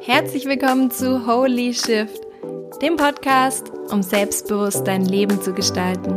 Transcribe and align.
Herzlich 0.00 0.46
willkommen 0.46 0.90
zu 0.90 1.26
Holy 1.26 1.74
Shift, 1.74 2.20
dem 2.80 2.96
Podcast, 2.96 3.70
um 3.90 4.02
selbstbewusst 4.02 4.86
dein 4.86 5.04
Leben 5.04 5.40
zu 5.42 5.52
gestalten. 5.52 6.16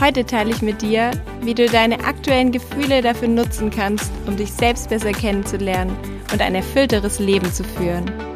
Heute 0.00 0.24
teile 0.24 0.50
ich 0.50 0.62
mit 0.62 0.80
dir, 0.82 1.10
wie 1.42 1.54
du 1.54 1.66
deine 1.66 2.04
aktuellen 2.04 2.52
Gefühle 2.52 3.02
dafür 3.02 3.28
nutzen 3.28 3.70
kannst, 3.70 4.12
um 4.26 4.36
dich 4.36 4.52
selbst 4.52 4.90
besser 4.90 5.12
kennenzulernen 5.12 5.96
und 6.32 6.40
ein 6.40 6.54
erfüllteres 6.54 7.18
Leben 7.18 7.52
zu 7.52 7.64
führen. 7.64 8.31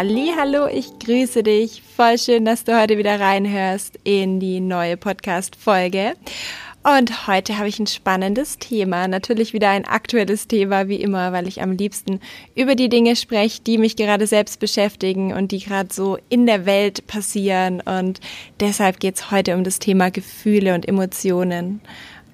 Hallo, 0.00 0.68
ich 0.72 0.96
grüße 1.00 1.42
dich. 1.42 1.82
Voll 1.96 2.18
schön, 2.18 2.44
dass 2.44 2.62
du 2.62 2.80
heute 2.80 2.98
wieder 2.98 3.18
reinhörst 3.18 3.98
in 4.04 4.38
die 4.38 4.60
neue 4.60 4.96
Podcast 4.96 5.56
Folge. 5.56 6.14
Und 6.84 7.26
heute 7.26 7.58
habe 7.58 7.66
ich 7.66 7.80
ein 7.80 7.88
spannendes 7.88 8.58
Thema, 8.58 9.08
natürlich 9.08 9.52
wieder 9.54 9.70
ein 9.70 9.84
aktuelles 9.84 10.46
Thema 10.46 10.86
wie 10.86 11.02
immer, 11.02 11.32
weil 11.32 11.48
ich 11.48 11.62
am 11.62 11.72
liebsten 11.72 12.20
über 12.54 12.76
die 12.76 12.88
Dinge 12.88 13.16
spreche, 13.16 13.60
die 13.60 13.76
mich 13.76 13.96
gerade 13.96 14.28
selbst 14.28 14.60
beschäftigen 14.60 15.32
und 15.32 15.50
die 15.50 15.58
gerade 15.58 15.92
so 15.92 16.16
in 16.28 16.46
der 16.46 16.64
Welt 16.64 17.08
passieren. 17.08 17.80
Und 17.80 18.20
deshalb 18.60 19.00
geht 19.00 19.16
es 19.16 19.32
heute 19.32 19.56
um 19.56 19.64
das 19.64 19.80
Thema 19.80 20.12
Gefühle 20.12 20.76
und 20.76 20.86
Emotionen. 20.86 21.80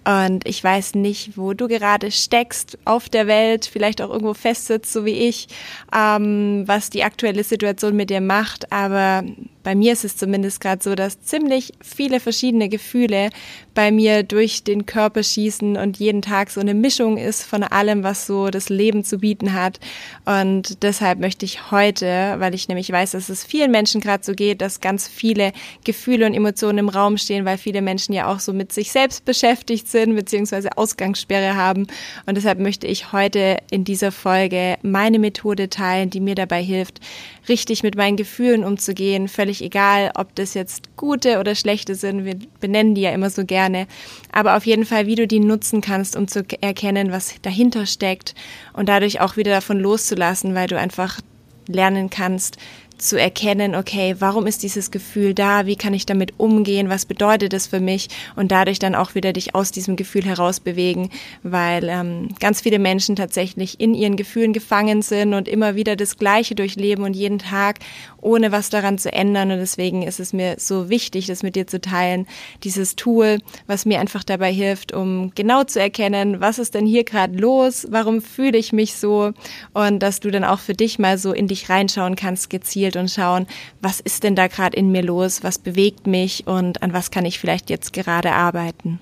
Und 0.07 0.47
ich 0.47 0.63
weiß 0.63 0.95
nicht, 0.97 1.39
wo 1.39 1.55
du 1.55 1.67
gerade 1.67 2.11
steckst 2.11 2.79
auf 2.85 3.09
der 3.09 3.27
Welt, 3.27 3.65
vielleicht 3.71 4.03
auch 4.03 4.11
irgendwo 4.11 4.35
festsitzt, 4.35 4.93
so 4.93 5.05
wie 5.05 5.29
ich, 5.29 5.49
ähm, 5.97 6.65
was 6.67 6.91
die 6.91 7.05
aktuelle 7.05 7.43
Situation 7.43 7.97
mit 7.97 8.11
dir 8.11 8.21
macht. 8.21 8.71
Aber 8.71 9.25
bei 9.65 9.75
mir 9.75 9.93
ist 9.95 10.05
es 10.05 10.17
zumindest 10.17 10.61
gerade 10.61 10.83
so, 10.83 10.95
dass 10.95 11.21
ziemlich 11.23 11.73
viele 11.81 12.21
verschiedene 12.21 12.69
Gefühle 12.69 13.31
bei 13.75 13.91
mir 13.91 14.23
durch 14.23 14.63
den 14.63 14.87
Körper 14.87 15.23
schießen 15.23 15.77
und 15.77 15.99
jeden 15.99 16.23
Tag 16.23 16.51
so 16.51 16.61
eine 16.61 16.75
Mischung 16.75 17.17
ist 17.17 17.43
von 17.43 17.65
allem, 17.65 18.05
was 18.05 18.27
so 18.27 18.51
das 18.51 18.69
Leben 18.69 19.05
zu 19.05 19.19
bieten 19.19 19.55
hat. 19.55 19.81
Und 20.27 20.83
deshalb 20.83 21.19
möchte 21.19 21.45
ich 21.45 21.71
heute, 21.71 22.37
weil 22.39 22.55
ich 22.55 22.69
nämlich 22.69 22.93
weiß, 22.93 23.13
dass 23.13 23.31
es 23.31 23.43
vielen 23.43 23.71
Menschen 23.71 24.01
gerade 24.01 24.23
so 24.23 24.35
geht, 24.35 24.61
dass 24.61 24.81
ganz 24.81 25.09
viele 25.09 25.53
Gefühle 25.83 26.27
und 26.27 26.35
Emotionen 26.35 26.79
im 26.79 26.89
Raum 26.91 27.17
stehen, 27.17 27.47
weil 27.47 27.59
viele 27.59 27.83
Menschen 27.83 28.13
ja 28.13 28.31
auch 28.31 28.41
so 28.41 28.53
mit 28.53 28.73
sich 28.73 28.93
selbst 28.93 29.25
beschäftigt 29.25 29.89
sind, 29.89 30.15
beziehungsweise 30.15 30.77
Ausgangssperre 30.77 31.57
haben. 31.57 31.87
Und 32.27 32.37
deshalb 32.37 32.59
möchte 32.59 32.87
ich 32.87 33.13
heute 33.13 33.57
in 33.71 33.85
dieser 33.85 34.13
Folge 34.13 34.77
meine 34.83 35.19
Methode 35.19 35.71
teilen, 35.71 36.11
die 36.11 36.21
mir 36.21 36.35
dabei 36.35 36.63
hilft, 36.63 37.01
richtig 37.49 37.83
mit 37.83 37.97
meinen 37.97 38.17
Gefühlen 38.17 38.63
umzugehen, 38.63 39.27
völlig 39.29 39.54
egal, 39.63 40.11
ob 40.15 40.35
das 40.35 40.55
jetzt 40.55 40.97
gute 40.97 41.39
oder 41.39 41.55
schlechte 41.55 41.95
sind. 41.95 42.25
Wir 42.25 42.37
benennen 42.61 42.95
die 42.95 43.03
ja 43.03 43.11
immer 43.11 43.31
so 43.31 43.45
gerne. 43.45 43.87
Aber 44.33 44.57
auf 44.57 44.67
jeden 44.67 44.85
Fall, 44.85 45.07
wie 45.07 45.15
du 45.15 45.27
die 45.27 45.41
nutzen 45.41 45.81
kannst, 45.81 46.17
um 46.17 46.29
zu 46.29 46.45
erkennen, 46.61 47.13
was 47.13 47.35
dahinter 47.43 47.87
steckt 47.87 48.35
und 48.73 48.89
dadurch 48.89 49.21
auch 49.21 49.37
wieder 49.37 49.53
davon 49.53 49.79
loszulassen, 49.81 50.55
weil 50.55 50.67
du 50.67 50.79
einfach 50.79 51.21
lernen 51.67 52.11
kannst, 52.11 52.59
zu 52.99 53.19
erkennen, 53.19 53.75
okay, 53.75 54.17
warum 54.19 54.47
ist 54.47 54.63
dieses 54.63 54.91
Gefühl 54.91 55.35
da? 55.35 55.67
Wie 55.67 55.77
kann 55.77 55.95
ich 55.95 56.07
damit 56.07 56.35
umgehen? 56.39 56.89
Was 56.89 57.05
bedeutet 57.05 57.53
es 57.53 57.67
für 57.67 57.81
mich? 57.81 58.09
Und 58.37 58.53
dadurch 58.53 58.79
dann 58.79 58.95
auch 58.95 59.15
wieder 59.15 59.33
dich 59.33 59.55
aus 59.55 59.73
diesem 59.73 59.97
Gefühl 59.97 60.25
heraus 60.25 60.61
bewegen, 60.61 61.11
weil 61.43 61.89
ähm, 61.89 62.29
ganz 62.39 62.61
viele 62.61 62.79
Menschen 62.79 63.17
tatsächlich 63.17 63.81
in 63.81 63.95
ihren 63.95 64.17
Gefühlen 64.17 64.53
gefangen 64.53 65.03
sind 65.03 65.35
und 65.35 65.49
immer 65.49 65.75
wieder 65.75 65.97
das 65.97 66.17
Gleiche 66.19 66.55
durchleben 66.55 67.05
und 67.05 67.15
jeden 67.15 67.39
Tag 67.39 67.81
ohne 68.25 68.53
was 68.53 68.71
daran 68.71 68.99
zu 68.99 69.13
ändern. 69.13 69.51
Und 69.51 69.59
deswegen 69.59 70.03
ist 70.03 70.19
es 70.19 70.33
mir 70.33 70.57
so 70.59 70.89
wichtig, 70.89 71.27
das 71.27 71.43
mit 71.43 71.57
dir 71.57 71.67
zu 71.67 71.81
teilen. 71.81 72.27
Dieses 72.63 72.97
Tool, 72.97 73.39
was 73.67 73.85
mir 73.85 74.01
einfach 74.01 74.25
dabei 74.25 74.53
hilft, 74.53 74.93
um 74.93 75.33
genau 75.35 75.65
zu 75.65 75.81
erkennen, 75.81 76.41
was 76.41 76.59
ist 76.59 76.75
denn 76.75 76.87
hier 76.87 77.05
gerade 77.05 77.37
los? 77.37 77.87
Warum 77.91 78.23
fühle 78.23 78.59
ich 78.59 78.73
mich 78.73 78.95
so? 78.95 79.33
Und 79.73 80.01
dass 80.01 80.21
du 80.21 80.31
dann 80.31 80.45
auch 80.45 80.59
für 80.59 80.75
dich 80.75 80.99
mal 80.99 81.19
so 81.19 81.33
in 81.33 81.49
dich 81.49 81.69
reinschauen 81.69 82.17
kannst, 82.17 82.51
gezielt 82.51 82.97
und 82.97 83.11
schauen, 83.11 83.47
was 83.81 84.01
ist 84.01 84.25
denn 84.25 84.35
da 84.35 84.47
gerade 84.47 84.77
in 84.77 84.91
mir 84.91 85.03
los? 85.03 85.43
Was 85.43 85.59
bewegt 85.59 86.07
mich? 86.07 86.47
Und 86.47 86.83
an 86.83 86.93
was 86.93 87.11
kann 87.11 87.27
ich 87.27 87.39
vielleicht 87.39 87.71
jetzt 87.71 87.93
gerade 87.93 88.33
arbeiten? 88.33 89.01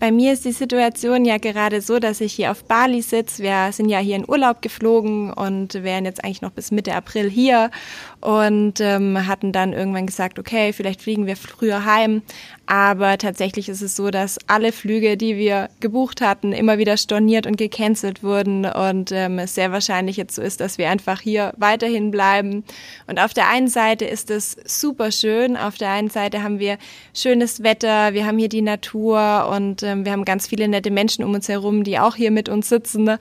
Bei 0.00 0.12
mir 0.12 0.32
ist 0.32 0.44
die 0.44 0.52
Situation 0.52 1.24
ja 1.24 1.38
gerade 1.38 1.80
so, 1.80 1.98
dass 1.98 2.20
ich 2.20 2.32
hier 2.32 2.52
auf 2.52 2.62
Bali 2.62 3.02
sitze. 3.02 3.42
Wir 3.42 3.72
sind 3.72 3.88
ja 3.88 3.98
hier 3.98 4.14
in 4.14 4.28
Urlaub 4.28 4.62
geflogen 4.62 5.32
und 5.32 5.74
wären 5.74 6.04
jetzt 6.04 6.22
eigentlich 6.22 6.40
noch 6.40 6.52
bis 6.52 6.70
Mitte 6.70 6.94
April 6.94 7.28
hier 7.28 7.72
und 8.20 8.80
ähm, 8.80 9.26
hatten 9.26 9.52
dann 9.52 9.72
irgendwann 9.72 10.06
gesagt, 10.06 10.38
okay, 10.38 10.72
vielleicht 10.72 11.02
fliegen 11.02 11.26
wir 11.26 11.36
früher 11.36 11.84
heim. 11.84 12.22
Aber 12.66 13.16
tatsächlich 13.16 13.70
ist 13.70 13.80
es 13.80 13.96
so, 13.96 14.10
dass 14.10 14.36
alle 14.46 14.72
Flüge, 14.72 15.16
die 15.16 15.38
wir 15.38 15.70
gebucht 15.80 16.20
hatten, 16.20 16.52
immer 16.52 16.76
wieder 16.76 16.98
storniert 16.98 17.46
und 17.46 17.56
gecancelt 17.56 18.22
wurden 18.22 18.66
und 18.66 19.10
ähm, 19.10 19.38
es 19.38 19.54
sehr 19.54 19.72
wahrscheinlich 19.72 20.18
jetzt 20.18 20.34
so 20.34 20.42
ist, 20.42 20.60
dass 20.60 20.76
wir 20.76 20.90
einfach 20.90 21.20
hier 21.20 21.54
weiterhin 21.56 22.10
bleiben. 22.10 22.64
Und 23.06 23.20
auf 23.20 23.32
der 23.32 23.48
einen 23.48 23.68
Seite 23.68 24.04
ist 24.04 24.30
es 24.30 24.56
super 24.66 25.12
schön. 25.12 25.56
Auf 25.56 25.78
der 25.78 25.90
einen 25.90 26.10
Seite 26.10 26.42
haben 26.42 26.58
wir 26.58 26.76
schönes 27.14 27.62
Wetter, 27.62 28.12
wir 28.12 28.26
haben 28.26 28.38
hier 28.38 28.50
die 28.50 28.60
Natur 28.60 29.48
und 29.50 29.82
ähm, 29.82 30.04
wir 30.04 30.12
haben 30.12 30.26
ganz 30.26 30.46
viele 30.46 30.68
nette 30.68 30.90
Menschen 30.90 31.24
um 31.24 31.32
uns 31.32 31.48
herum, 31.48 31.84
die 31.84 31.98
auch 31.98 32.16
hier 32.16 32.30
mit 32.30 32.50
uns 32.50 32.68
sitzen. 32.68 33.16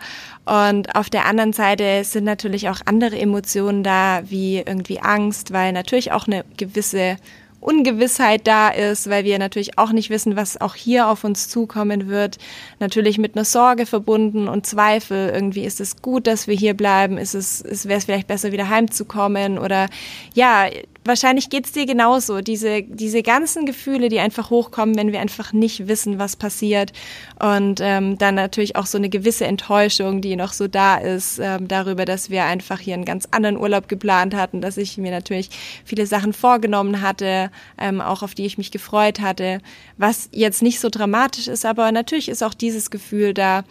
Und 0.46 0.96
auf 0.96 1.10
der 1.10 1.26
anderen 1.26 1.54
Seite 1.54 2.04
sind 2.04 2.24
natürlich 2.26 2.68
auch 2.68 2.80
andere 2.86 3.18
Emotionen 3.18 3.84
da, 3.84 4.22
wie 4.26 4.58
irgendwie 4.58 4.87
Angst, 4.96 5.54
weil 5.54 5.74
natürlich 5.74 6.12
auch 6.12 6.28
eine 6.28 6.46
gewisse 6.58 7.18
Ungewissheit 7.60 8.46
da 8.48 8.70
ist, 8.70 9.10
weil 9.10 9.24
wir 9.26 9.40
natürlich 9.40 9.78
auch 9.78 9.92
nicht 9.92 10.10
wissen, 10.10 10.36
was 10.36 10.62
auch 10.62 10.76
hier 10.76 11.08
auf 11.08 11.24
uns 11.24 11.50
zukommen 11.50 12.08
wird. 12.08 12.38
Natürlich 12.80 13.18
mit 13.18 13.36
einer 13.36 13.46
Sorge 13.46 13.86
verbunden 13.86 14.48
und 14.48 14.66
Zweifel. 14.66 15.32
Irgendwie 15.34 15.66
ist 15.66 15.82
es 15.82 16.02
gut, 16.02 16.28
dass 16.28 16.48
wir 16.48 16.56
hier 16.56 16.76
bleiben? 16.76 17.18
Ist 17.18 17.34
es, 17.34 17.64
wäre 17.86 17.98
es 17.98 18.06
vielleicht 18.06 18.28
besser, 18.28 18.52
wieder 18.52 18.70
heimzukommen? 18.70 19.58
Oder 19.58 19.90
ja, 20.34 20.68
wahrscheinlich 21.08 21.50
geht's 21.50 21.72
dir 21.72 21.86
genauso. 21.86 22.42
Diese, 22.42 22.84
diese 22.84 23.24
ganzen 23.24 23.66
Gefühle, 23.66 24.10
die 24.10 24.20
einfach 24.20 24.50
hochkommen, 24.50 24.96
wenn 24.96 25.12
wir 25.12 25.20
einfach 25.20 25.54
nicht 25.54 25.88
wissen, 25.88 26.20
was 26.20 26.36
passiert. 26.36 26.94
Und 27.40 27.80
ähm, 27.82 28.18
dann 28.18 28.36
natürlich 28.36 28.76
auch 28.76 28.86
so 28.86 28.98
eine 28.98 29.10
gewisse 29.10 29.46
Enttäuschung, 29.46 30.22
die 30.22 30.36
noch 30.36 30.54
so 30.54 30.68
da 30.68 30.98
ist, 30.98 31.40
ähm, 31.40 31.68
darüber, 31.68 32.06
dass 32.06 32.30
wir 32.30 32.46
einfach 32.46 32.80
hier 32.80 32.94
einen 32.94 33.06
ganz 33.06 33.28
anderen 33.32 33.58
Urlaub 33.58 33.88
geplant 33.88 34.36
hatten, 34.36 34.62
dass 34.62 34.78
ich 34.78 34.98
mir 34.98 35.12
natürlich 35.12 35.50
viele 35.86 36.06
Sachen 36.06 36.34
vorgenommen 36.34 37.02
hatte, 37.02 37.52
ähm, 37.78 38.02
auch 38.02 38.24
auf 38.24 38.36
die 38.36 38.46
ich 38.46 38.58
mich 38.58 38.72
gefreut 38.72 39.20
hatte, 39.20 39.60
was 39.98 40.30
jetzt 40.32 40.62
nicht 40.62 40.80
so 40.80 40.90
dramatisch 40.90 41.48
ist, 41.48 41.66
aber 41.66 41.92
natürlich 41.92 42.30
ist 42.30 42.44
auch 42.44 42.54
dieses 42.54 42.92
Gefühl 42.92 43.34
da. 43.34 43.64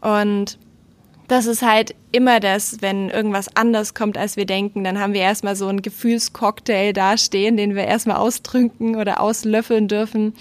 Und 0.00 0.58
das 1.28 1.46
ist 1.46 1.62
halt 1.62 1.94
immer 2.10 2.40
das, 2.40 2.78
wenn 2.80 3.08
irgendwas 3.08 3.56
anders 3.56 3.94
kommt, 3.94 4.18
als 4.18 4.36
wir 4.36 4.46
denken, 4.46 4.84
dann 4.84 4.98
haben 4.98 5.14
wir 5.14 5.22
erstmal 5.22 5.56
so 5.56 5.68
einen 5.68 5.82
Gefühlscocktail 5.82 6.92
dastehen, 6.92 7.56
den 7.56 7.74
wir 7.74 7.84
erstmal 7.84 8.16
ausdrücken 8.16 8.96
oder 8.96 9.20
auslöffeln 9.20 9.88
dürfen. 9.88 10.34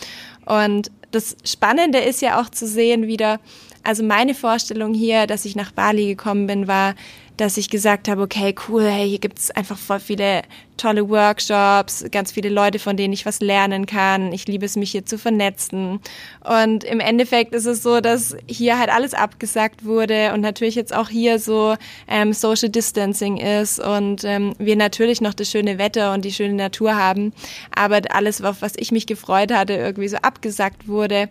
Und 0.46 0.92
das 1.12 1.36
Spannende 1.46 2.00
ist 2.00 2.22
ja 2.22 2.42
auch 2.42 2.50
zu 2.50 2.68
sehen 2.68 3.08
wieder, 3.08 3.40
also 3.84 4.03
meine 4.03 4.34
Vorstellung 4.34 4.94
hier, 4.94 5.28
dass 5.28 5.46
ich 5.46 5.56
nach 5.56 5.72
Bali 5.72 6.08
gekommen 6.08 6.47
bin, 6.47 6.68
war, 6.68 6.96
dass 7.41 7.57
ich 7.57 7.72
gesagt 7.72 8.07
habe, 8.07 8.22
okay, 8.22 8.53
cool, 8.68 8.84
hey, 8.84 9.09
hier 9.09 9.18
gibt's 9.18 9.50
einfach 9.50 9.75
voll 9.75 10.00
viele 10.00 10.44
tolle 10.78 11.09
Workshops, 11.09 12.06
ganz 12.12 12.31
viele 12.31 12.50
Leute, 12.50 12.78
von 12.78 12.97
denen 12.97 13.13
ich 13.13 13.25
was 13.25 13.40
lernen 13.40 13.88
kann. 13.88 14.31
Ich 14.31 14.46
liebe 14.47 14.63
es, 14.63 14.75
mich 14.75 14.91
hier 14.91 15.07
zu 15.07 15.18
vernetzen. 15.18 16.00
Und 16.44 16.84
im 16.84 17.00
Endeffekt 17.00 17.56
ist 17.56 17.66
es 17.66 17.81
so, 17.81 18.00
dass 18.00 18.35
hier 18.46 18.78
halt 18.78 18.91
alles 18.91 19.16
abgesagt 19.16 19.83
wurde 19.83 20.33
und 20.33 20.42
natürlich 20.42 20.75
jetzt 20.75 20.95
auch 20.95 21.10
hier 21.10 21.39
so 21.39 21.75
ähm, 22.07 22.31
Social 22.33 22.69
Distancing 22.69 23.38
ist 23.38 23.80
und 23.80 24.24
ähm, 24.24 24.54
wir 24.60 24.75
natürlich 24.75 25.19
noch 25.19 25.33
das 25.33 25.50
schöne 25.50 25.80
Wetter 25.80 26.13
und 26.13 26.24
die 26.24 26.33
schöne 26.33 26.54
Natur 26.54 26.95
haben, 26.95 27.33
aber 27.75 28.01
alles, 28.12 28.44
auf 28.44 28.62
was 28.62 28.74
ich 28.77 28.92
mich 28.92 29.07
gefreut 29.07 29.51
hatte, 29.51 29.74
irgendwie 29.74 30.10
so 30.10 30.18
abgesagt 30.18 30.88
wurde. 30.88 31.27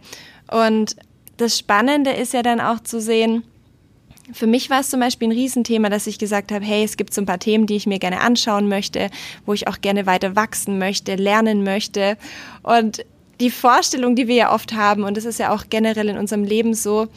Und 0.50 0.96
das 1.36 1.56
Spannende 1.56 2.10
ist 2.10 2.34
ja 2.34 2.42
dann 2.42 2.60
auch 2.60 2.80
zu 2.80 3.00
sehen, 3.00 3.44
für 4.32 4.46
mich 4.46 4.70
war 4.70 4.80
es 4.80 4.90
zum 4.90 5.00
Beispiel 5.00 5.28
ein 5.28 5.32
Riesenthema, 5.32 5.88
dass 5.88 6.06
ich 6.06 6.18
gesagt 6.18 6.52
habe, 6.52 6.64
hey, 6.64 6.84
es 6.84 6.96
gibt 6.96 7.14
so 7.14 7.20
ein 7.20 7.26
paar 7.26 7.38
Themen, 7.38 7.66
die 7.66 7.76
ich 7.76 7.86
mir 7.86 7.98
gerne 7.98 8.20
anschauen 8.20 8.68
möchte, 8.68 9.10
wo 9.46 9.52
ich 9.52 9.68
auch 9.68 9.80
gerne 9.80 10.06
weiter 10.06 10.36
wachsen 10.36 10.78
möchte, 10.78 11.16
lernen 11.16 11.64
möchte. 11.64 12.16
Und 12.62 13.04
die 13.40 13.50
Vorstellung, 13.50 14.16
die 14.16 14.28
wir 14.28 14.34
ja 14.34 14.54
oft 14.54 14.74
haben, 14.74 15.04
und 15.04 15.16
das 15.16 15.24
ist 15.24 15.38
ja 15.38 15.52
auch 15.52 15.64
generell 15.70 16.08
in 16.08 16.18
unserem 16.18 16.44
Leben 16.44 16.74
so, 16.74 17.08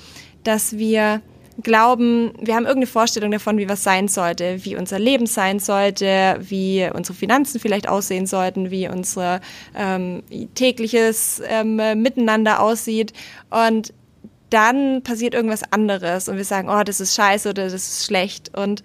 dass 0.43 0.77
wir 0.77 1.21
glauben, 1.61 2.33
wir 2.39 2.55
haben 2.55 2.63
irgendeine 2.63 2.87
Vorstellung 2.87 3.31
davon, 3.31 3.57
wie 3.57 3.69
was 3.69 3.83
sein 3.83 4.07
sollte, 4.07 4.65
wie 4.65 4.75
unser 4.75 4.97
Leben 4.97 5.27
sein 5.27 5.59
sollte, 5.59 6.37
wie 6.41 6.89
unsere 6.91 7.15
Finanzen 7.15 7.59
vielleicht 7.59 7.87
aussehen 7.87 8.25
sollten, 8.25 8.71
wie 8.71 8.87
unser 8.87 9.39
ähm, 9.75 10.23
tägliches 10.55 11.41
ähm, 11.47 11.75
Miteinander 12.01 12.59
aussieht. 12.59 13.13
Und 13.51 13.93
dann 14.53 15.01
passiert 15.01 15.33
irgendwas 15.33 15.63
anderes 15.71 16.29
und 16.29 16.37
wir 16.37 16.45
sagen, 16.45 16.69
oh, 16.69 16.83
das 16.83 16.99
ist 16.99 17.15
scheiße 17.15 17.49
oder 17.49 17.63
das 17.63 17.73
ist 17.73 18.05
schlecht. 18.05 18.55
Und 18.55 18.83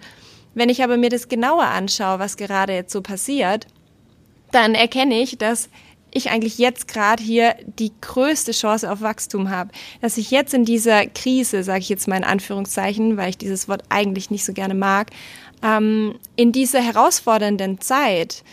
wenn 0.55 0.69
ich 0.69 0.83
aber 0.83 0.97
mir 0.97 1.09
das 1.09 1.29
genauer 1.29 1.65
anschaue, 1.65 2.19
was 2.19 2.37
gerade 2.37 2.73
jetzt 2.73 2.91
so 2.91 3.01
passiert, 3.01 3.67
dann 4.51 4.73
erkenne 4.73 5.21
ich, 5.21 5.37
dass 5.37 5.69
ich 6.11 6.31
eigentlich 6.31 6.57
jetzt 6.57 6.87
gerade 6.87 7.21
hier 7.21 7.55
die 7.77 7.91
größte 8.01 8.51
Chance 8.51 8.91
auf 8.91 9.01
Wachstum 9.01 9.51
habe. 9.51 9.69
Dass 10.01 10.17
ich 10.17 10.31
jetzt 10.31 10.55
in 10.55 10.65
dieser 10.65 11.05
Krise, 11.05 11.63
sage 11.63 11.79
ich 11.79 11.89
jetzt 11.89 12.07
mal 12.07 12.17
in 12.17 12.23
Anführungszeichen, 12.23 13.15
weil 13.15 13.29
ich 13.29 13.37
dieses 13.37 13.67
Wort 13.67 13.83
eigentlich 13.89 14.31
nicht 14.31 14.45
so 14.45 14.53
gerne 14.53 14.73
mag, 14.73 15.11
ähm, 15.61 16.15
in 16.35 16.51
dieser 16.51 16.81
herausfordernden 16.81 17.79
Zeit 17.79 18.43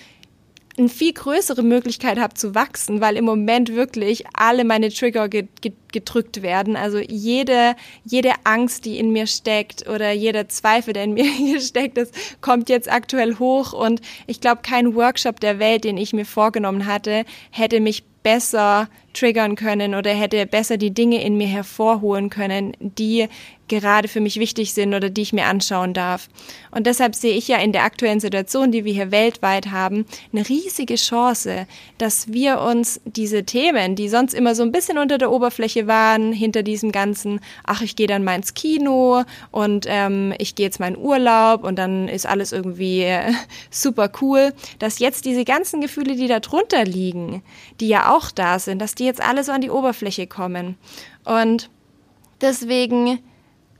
eine 0.78 0.88
viel 0.88 1.12
größere 1.12 1.62
Möglichkeit 1.62 2.18
habe 2.18 2.34
zu 2.34 2.54
wachsen, 2.54 3.00
weil 3.00 3.16
im 3.16 3.24
Moment 3.24 3.74
wirklich 3.74 4.24
alle 4.34 4.64
meine 4.64 4.90
Trigger 4.90 5.28
gedrückt 5.28 6.42
werden. 6.42 6.76
Also 6.76 6.98
jede, 6.98 7.74
jede 8.04 8.32
Angst, 8.44 8.84
die 8.84 8.98
in 8.98 9.10
mir 9.10 9.26
steckt 9.26 9.88
oder 9.88 10.12
jeder 10.12 10.48
Zweifel, 10.48 10.92
der 10.92 11.04
in 11.04 11.14
mir 11.14 11.24
hier 11.30 11.60
steckt, 11.60 11.96
das 11.96 12.10
kommt 12.40 12.68
jetzt 12.68 12.90
aktuell 12.90 13.38
hoch. 13.38 13.72
Und 13.72 14.00
ich 14.26 14.40
glaube, 14.40 14.60
kein 14.62 14.94
Workshop 14.94 15.40
der 15.40 15.58
Welt, 15.58 15.84
den 15.84 15.96
ich 15.96 16.12
mir 16.12 16.26
vorgenommen 16.26 16.86
hatte, 16.86 17.24
hätte 17.50 17.80
mich 17.80 18.04
besser 18.22 18.88
triggern 19.16 19.56
können 19.56 19.94
oder 19.94 20.10
hätte 20.10 20.44
besser 20.46 20.76
die 20.76 20.92
Dinge 20.92 21.22
in 21.24 21.36
mir 21.36 21.46
hervorholen 21.46 22.30
können, 22.30 22.76
die 22.80 23.28
gerade 23.68 24.08
für 24.08 24.20
mich 24.20 24.38
wichtig 24.38 24.72
sind 24.72 24.94
oder 24.94 25.10
die 25.10 25.22
ich 25.22 25.32
mir 25.32 25.46
anschauen 25.46 25.94
darf. 25.94 26.28
Und 26.70 26.86
deshalb 26.86 27.14
sehe 27.14 27.36
ich 27.36 27.48
ja 27.48 27.58
in 27.58 27.72
der 27.72 27.84
aktuellen 27.84 28.20
Situation, 28.20 28.70
die 28.70 28.84
wir 28.84 28.92
hier 28.92 29.10
weltweit 29.10 29.70
haben, 29.70 30.06
eine 30.32 30.48
riesige 30.48 30.96
Chance, 30.96 31.66
dass 31.98 32.32
wir 32.32 32.60
uns 32.60 33.00
diese 33.04 33.44
Themen, 33.44 33.96
die 33.96 34.08
sonst 34.08 34.34
immer 34.34 34.54
so 34.54 34.62
ein 34.62 34.72
bisschen 34.72 34.98
unter 34.98 35.18
der 35.18 35.32
Oberfläche 35.32 35.86
waren, 35.86 36.32
hinter 36.32 36.62
diesem 36.62 36.92
ganzen, 36.92 37.40
ach, 37.64 37.82
ich 37.82 37.96
gehe 37.96 38.06
dann 38.06 38.24
mal 38.24 38.36
ins 38.36 38.54
Kino 38.54 39.24
und 39.50 39.86
ähm, 39.88 40.34
ich 40.38 40.54
gehe 40.54 40.66
jetzt 40.66 40.80
meinen 40.80 40.96
Urlaub 40.96 41.64
und 41.64 41.76
dann 41.76 42.08
ist 42.08 42.26
alles 42.26 42.52
irgendwie 42.52 43.02
äh, 43.02 43.32
super 43.70 44.10
cool, 44.20 44.52
dass 44.78 44.98
jetzt 44.98 45.24
diese 45.24 45.44
ganzen 45.44 45.80
Gefühle, 45.80 46.14
die 46.14 46.28
da 46.28 46.40
drunter 46.40 46.84
liegen, 46.84 47.42
die 47.80 47.88
ja 47.88 48.14
auch 48.14 48.30
da 48.30 48.58
sind, 48.58 48.80
dass 48.80 48.94
die 48.94 49.05
jetzt 49.06 49.22
alle 49.22 49.44
so 49.44 49.52
an 49.52 49.60
die 49.60 49.70
Oberfläche 49.70 50.26
kommen. 50.26 50.76
Und 51.24 51.70
deswegen 52.40 53.18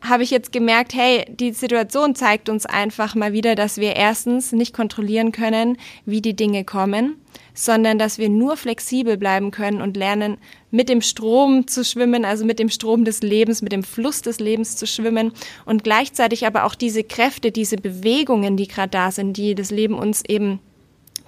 habe 0.09 0.23
ich 0.23 0.31
jetzt 0.31 0.53
gemerkt, 0.53 0.95
hey, 0.95 1.25
die 1.29 1.53
Situation 1.53 2.15
zeigt 2.15 2.49
uns 2.49 2.67
einfach 2.67 3.15
mal 3.15 3.33
wieder, 3.33 3.55
dass 3.55 3.79
wir 3.79 3.97
erstens 3.97 4.53
nicht 4.53 4.75
kontrollieren 4.75 5.33
können, 5.33 5.79
wie 6.05 6.21
die 6.21 6.37
Dinge 6.37 6.65
kommen, 6.65 7.17
sondern 7.55 7.99
dass 7.99 8.19
wir 8.19 8.29
nur 8.29 8.57
flexibel 8.57 9.17
bleiben 9.17 9.51
können 9.51 9.81
und 9.81 9.97
lernen, 9.97 10.39
mit 10.71 10.89
dem 10.89 11.01
Strom 11.01 11.67
zu 11.67 11.85
schwimmen, 11.85 12.25
also 12.25 12.45
mit 12.45 12.59
dem 12.59 12.69
Strom 12.69 13.05
des 13.05 13.23
Lebens, 13.23 13.63
mit 13.63 13.73
dem 13.73 13.83
Fluss 13.83 14.23
des 14.23 14.41
Lebens 14.41 14.77
zu 14.77 14.87
schwimmen 14.87 15.33
und 15.65 15.85
gleichzeitig 15.85 16.47
aber 16.47 16.65
auch 16.65 16.75
diese 16.75 17.03
Kräfte, 17.03 17.51
diese 17.51 17.77
Bewegungen, 17.77 18.57
die 18.57 18.69
gerade 18.69 18.91
da 18.91 19.11
sind, 19.11 19.37
die 19.37 19.55
das 19.55 19.71
Leben 19.71 19.95
uns 19.95 20.23
eben 20.27 20.61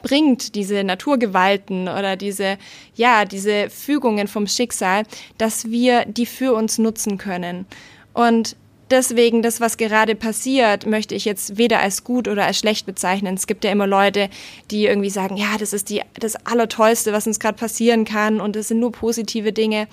bringt, 0.09 0.55
diese 0.55 0.83
Naturgewalten 0.85 1.89
oder 1.89 2.17
diese, 2.17 2.57
ja, 2.95 3.25
diese 3.25 3.69
Fügungen 3.71 4.27
vom 4.27 4.47
Schicksal, 4.47 5.05
dass 5.37 5.71
wir 5.71 6.05
die 6.07 6.27
für 6.27 6.55
uns 6.55 6.79
nutzen 6.79 7.19
können. 7.19 7.67
Und 8.15 8.57
deswegen, 8.91 9.43
das, 9.43 9.61
was 9.61 9.77
gerade 9.77 10.15
passiert, 10.15 10.87
möchte 10.87 11.15
ich 11.15 11.25
jetzt 11.25 11.59
weder 11.59 11.81
als 11.81 12.05
gut 12.05 12.27
oder 12.27 12.47
als 12.47 12.59
schlecht 12.59 12.87
bezeichnen. 12.87 13.35
Es 13.35 13.47
gibt 13.47 13.65
ja 13.65 13.71
immer 13.71 13.87
Leute, 13.87 14.31
die 14.71 14.87
irgendwie 14.87 15.11
sagen, 15.11 15.37
ja, 15.37 15.59
das 15.59 15.73
ist 15.73 15.91
die, 15.91 16.01
das 16.19 16.37
Allertollste, 16.47 17.13
was 17.13 17.27
uns 17.27 17.39
gerade 17.39 17.59
passieren 17.59 18.05
kann 18.05 18.41
und 18.41 18.57
es 18.57 18.69
sind 18.69 18.81
nur 18.81 18.93
positive 18.93 19.53
Dinge 19.53 19.89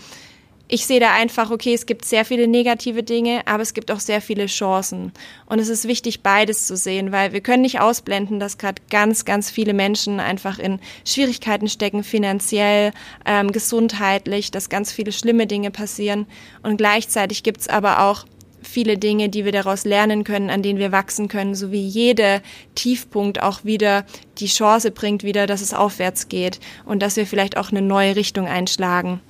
ich 0.68 0.86
sehe 0.86 1.00
da 1.00 1.14
einfach, 1.14 1.52
okay, 1.52 1.74
es 1.74 1.86
gibt 1.86 2.06
sehr 2.06 2.26
viele 2.26 2.48
negative 2.48 3.04
Dinge, 3.04 3.42
aber 3.46 3.62
es 3.62 3.74
gibt 3.74 3.92
auch 3.92 4.00
sehr 4.00 4.22
viele 4.22 4.48
Chancen. 4.48 5.12
Und 5.46 5.60
es 5.60 5.70
ist 5.70 5.88
wichtig, 5.88 6.22
beides 6.22 6.66
zu 6.66 6.76
sehen, 6.76 7.12
weil 7.12 7.34
wir 7.34 7.42
können 7.42 7.62
nicht 7.62 7.80
ausblenden, 7.80 8.40
dass 8.40 8.58
gerade 8.58 8.82
ganz, 8.90 9.26
ganz 9.26 9.52
viele 9.52 9.74
Menschen 9.74 10.20
einfach 10.20 10.58
in 10.58 10.80
Schwierigkeiten 11.06 11.68
stecken, 11.68 12.04
finanziell, 12.04 12.94
ähm, 13.26 13.52
gesundheitlich, 13.52 14.50
dass 14.50 14.70
ganz 14.70 14.92
viele 14.92 15.12
schlimme 15.12 15.46
Dinge 15.46 15.70
passieren. 15.70 16.26
Und 16.64 16.78
gleichzeitig 16.78 17.44
gibt 17.44 17.62
es 17.62 17.68
aber 17.68 18.02
auch 18.02 18.26
viele 18.64 18.98
Dinge, 18.98 19.30
die 19.30 19.46
wir 19.46 19.52
daraus 19.52 19.86
lernen 19.86 20.24
können, 20.24 20.50
an 20.50 20.64
denen 20.64 20.80
wir 20.80 20.92
wachsen 20.92 21.28
können, 21.28 21.54
so 21.54 21.72
wie 21.72 21.86
jeder 21.86 22.42
Tiefpunkt 22.74 23.42
auch 23.42 23.64
wieder 23.64 24.06
die 24.40 24.48
Chance 24.48 24.90
bringt, 24.90 25.24
wieder, 25.24 25.46
dass 25.46 25.62
es 25.62 25.76
aufwärts 25.76 26.28
geht 26.28 26.60
und 26.86 27.04
dass 27.04 27.16
wir 27.16 27.28
vielleicht 27.28 27.58
auch 27.58 27.70
eine 27.70 27.84
neue 27.84 28.16
Richtung 28.16 28.48
einschlagen. 28.48 29.22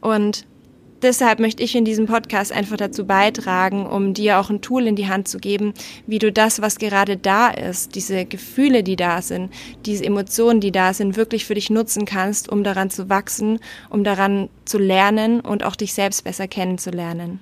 Und 0.00 0.46
deshalb 1.02 1.40
möchte 1.40 1.62
ich 1.62 1.74
in 1.74 1.84
diesem 1.84 2.06
Podcast 2.06 2.52
einfach 2.52 2.76
dazu 2.76 3.06
beitragen, 3.06 3.86
um 3.86 4.14
dir 4.14 4.38
auch 4.38 4.50
ein 4.50 4.60
Tool 4.60 4.86
in 4.86 4.96
die 4.96 5.08
Hand 5.08 5.28
zu 5.28 5.38
geben, 5.38 5.74
wie 6.06 6.18
du 6.18 6.32
das, 6.32 6.60
was 6.60 6.78
gerade 6.78 7.16
da 7.16 7.48
ist, 7.48 7.94
diese 7.94 8.24
Gefühle, 8.24 8.82
die 8.82 8.96
da 8.96 9.22
sind, 9.22 9.52
diese 9.86 10.04
Emotionen, 10.04 10.60
die 10.60 10.72
da 10.72 10.92
sind, 10.94 11.16
wirklich 11.16 11.44
für 11.44 11.54
dich 11.54 11.70
nutzen 11.70 12.04
kannst, 12.04 12.48
um 12.48 12.64
daran 12.64 12.90
zu 12.90 13.08
wachsen, 13.08 13.60
um 13.90 14.04
daran 14.04 14.48
zu 14.64 14.78
lernen 14.78 15.40
und 15.40 15.64
auch 15.64 15.76
dich 15.76 15.94
selbst 15.94 16.24
besser 16.24 16.48
kennenzulernen. 16.48 17.40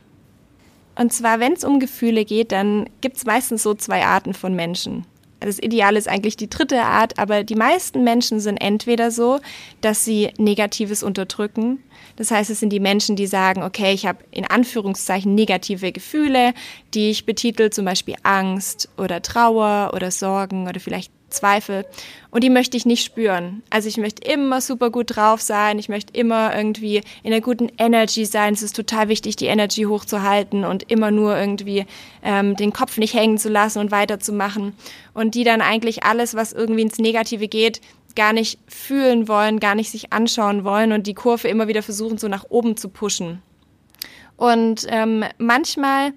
Und 0.99 1.13
zwar, 1.13 1.41
wenn 1.41 1.53
es 1.53 1.65
um 1.65 1.79
Gefühle 1.79 2.25
geht, 2.25 2.53
dann 2.53 2.89
gibt 3.03 3.19
es 3.19 3.27
meistens 3.27 3.63
so 3.63 3.75
zwei 3.75 4.05
Arten 4.05 4.33
von 4.33 4.55
Menschen. 4.55 5.05
Das 5.41 5.59
Ideal 5.59 5.97
ist 5.97 6.09
eigentlich 6.09 6.37
die 6.37 6.49
dritte 6.49 6.83
Art, 6.83 7.19
aber 7.19 7.45
die 7.45 7.55
meisten 7.55 8.05
Menschen 8.05 8.41
sind 8.41 8.57
entweder 8.57 9.11
so, 9.11 9.41
dass 9.81 10.05
sie 10.05 10.31
Negatives 10.39 11.03
unterdrücken. 11.03 11.83
Das 12.17 12.31
heißt, 12.31 12.49
es 12.51 12.61
sind 12.61 12.71
die 12.71 12.81
Menschen, 12.81 13.17
die 13.17 13.27
sagen, 13.27 13.63
okay, 13.63 13.93
ich 13.93 14.07
habe 14.07 14.25
in 14.31 14.47
Anführungszeichen 14.47 15.35
negative 15.35 15.93
Gefühle, 15.93 16.55
die 16.95 17.11
ich 17.11 17.27
betitel, 17.27 17.71
zum 17.71 17.85
Beispiel 17.85 18.17
Angst 18.23 18.89
oder 18.97 19.21
Trauer 19.21 19.91
oder 19.95 20.11
Sorgen 20.11 20.69
oder 20.69 20.81
vielleicht 20.81 21.13
Zweifel. 21.29 21.85
Und 22.31 22.45
die 22.45 22.51
möchte 22.51 22.77
ich 22.77 22.87
nicht 22.87 23.05
spüren. 23.05 23.63
Also 23.71 23.89
ich 23.89 23.97
möchte 23.97 24.31
immer 24.31 24.61
super 24.61 24.91
gut 24.91 25.17
drauf 25.17 25.41
sein. 25.41 25.79
Ich 25.79 25.89
möchte 25.89 26.17
immer 26.17 26.55
irgendwie 26.57 27.03
in 27.23 27.33
einer 27.33 27.41
guten 27.41 27.71
Energy 27.79 28.25
sein. 28.25 28.55
Es 28.55 28.63
ist 28.63 28.77
total 28.77 29.09
wichtig, 29.09 29.37
die 29.37 29.47
Energy 29.47 29.83
hochzuhalten 29.83 30.65
und 30.65 30.91
immer 30.91 31.11
nur 31.11 31.37
irgendwie 31.37 31.87
ähm, 32.23 32.57
den 32.57 32.73
Kopf 32.73 32.99
nicht 32.99 33.15
hängen 33.15 33.39
zu 33.39 33.49
lassen 33.49 33.79
und 33.79 33.91
weiterzumachen. 33.91 34.75
Und 35.15 35.35
die 35.35 35.45
dann 35.45 35.61
eigentlich 35.61 36.05
alles, 36.05 36.35
was 36.35 36.53
irgendwie 36.53 36.83
ins 36.83 36.99
Negative 36.99 37.49
geht, 37.49 37.81
gar 38.15 38.33
nicht 38.33 38.59
fühlen 38.67 39.29
wollen, 39.29 39.61
gar 39.61 39.75
nicht 39.75 39.91
sich 39.91 40.13
anschauen 40.13 40.65
wollen 40.65 40.93
und 40.93 41.07
die 41.07 41.15
Kurve 41.15 41.49
immer 41.49 41.69
wieder 41.69 41.83
versuchen, 41.83 42.19
so 42.19 42.29
nach 42.29 42.47
oben 42.49 42.77
zu 42.77 42.89
pushen. 42.89 43.43
Und 44.37 44.87
ähm, 44.89 45.25
manchmal 45.39 46.13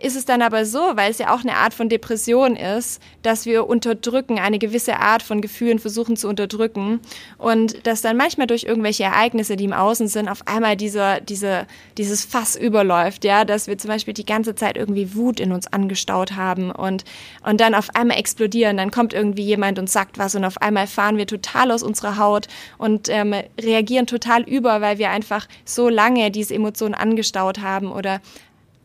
ist 0.00 0.16
es 0.16 0.24
dann 0.24 0.42
aber 0.42 0.64
so, 0.64 0.78
weil 0.94 1.10
es 1.10 1.18
ja 1.18 1.34
auch 1.34 1.40
eine 1.40 1.56
Art 1.56 1.74
von 1.74 1.88
Depression 1.88 2.54
ist, 2.54 3.02
dass 3.22 3.46
wir 3.46 3.66
unterdrücken, 3.66 4.38
eine 4.38 4.60
gewisse 4.60 5.00
Art 5.00 5.24
von 5.24 5.40
Gefühlen 5.40 5.80
versuchen 5.80 6.16
zu 6.16 6.28
unterdrücken 6.28 7.00
und 7.36 7.84
dass 7.84 8.00
dann 8.00 8.16
manchmal 8.16 8.46
durch 8.46 8.62
irgendwelche 8.62 9.02
Ereignisse, 9.02 9.56
die 9.56 9.64
im 9.64 9.72
Außen 9.72 10.06
sind, 10.06 10.28
auf 10.28 10.46
einmal 10.46 10.76
dieser, 10.76 11.20
diese, 11.20 11.66
dieses 11.96 12.24
Fass 12.24 12.54
überläuft, 12.54 13.24
ja, 13.24 13.44
dass 13.44 13.66
wir 13.66 13.76
zum 13.76 13.88
Beispiel 13.88 14.14
die 14.14 14.24
ganze 14.24 14.54
Zeit 14.54 14.76
irgendwie 14.76 15.16
Wut 15.16 15.40
in 15.40 15.50
uns 15.50 15.66
angestaut 15.66 16.36
haben 16.36 16.70
und, 16.70 17.04
und 17.44 17.60
dann 17.60 17.74
auf 17.74 17.90
einmal 17.96 18.18
explodieren, 18.18 18.76
dann 18.76 18.92
kommt 18.92 19.12
irgendwie 19.12 19.42
jemand 19.42 19.80
und 19.80 19.90
sagt 19.90 20.16
was 20.16 20.36
und 20.36 20.44
auf 20.44 20.62
einmal 20.62 20.86
fahren 20.86 21.16
wir 21.16 21.26
total 21.26 21.72
aus 21.72 21.82
unserer 21.82 22.18
Haut 22.18 22.46
und 22.78 23.08
ähm, 23.08 23.34
reagieren 23.60 24.06
total 24.06 24.42
über, 24.42 24.80
weil 24.80 24.98
wir 24.98 25.10
einfach 25.10 25.48
so 25.64 25.88
lange 25.88 26.30
diese 26.30 26.54
Emotionen 26.54 26.94
angestaut 26.94 27.58
haben 27.58 27.90
oder 27.90 28.20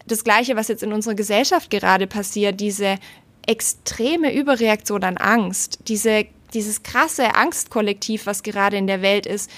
das 0.05 0.23
Gleiche, 0.23 0.55
was 0.55 0.67
jetzt 0.67 0.83
in 0.83 0.93
unserer 0.93 1.15
Gesellschaft 1.15 1.69
gerade 1.69 2.07
passiert, 2.07 2.59
diese 2.59 2.97
extreme 3.45 4.33
Überreaktion 4.33 5.03
an 5.03 5.17
Angst, 5.17 5.79
diese, 5.87 6.25
dieses 6.53 6.83
krasse 6.83 7.35
Angstkollektiv, 7.35 8.25
was 8.25 8.43
gerade 8.43 8.77
in 8.77 8.87
der 8.87 9.01
Welt 9.01 9.25
ist, 9.25 9.49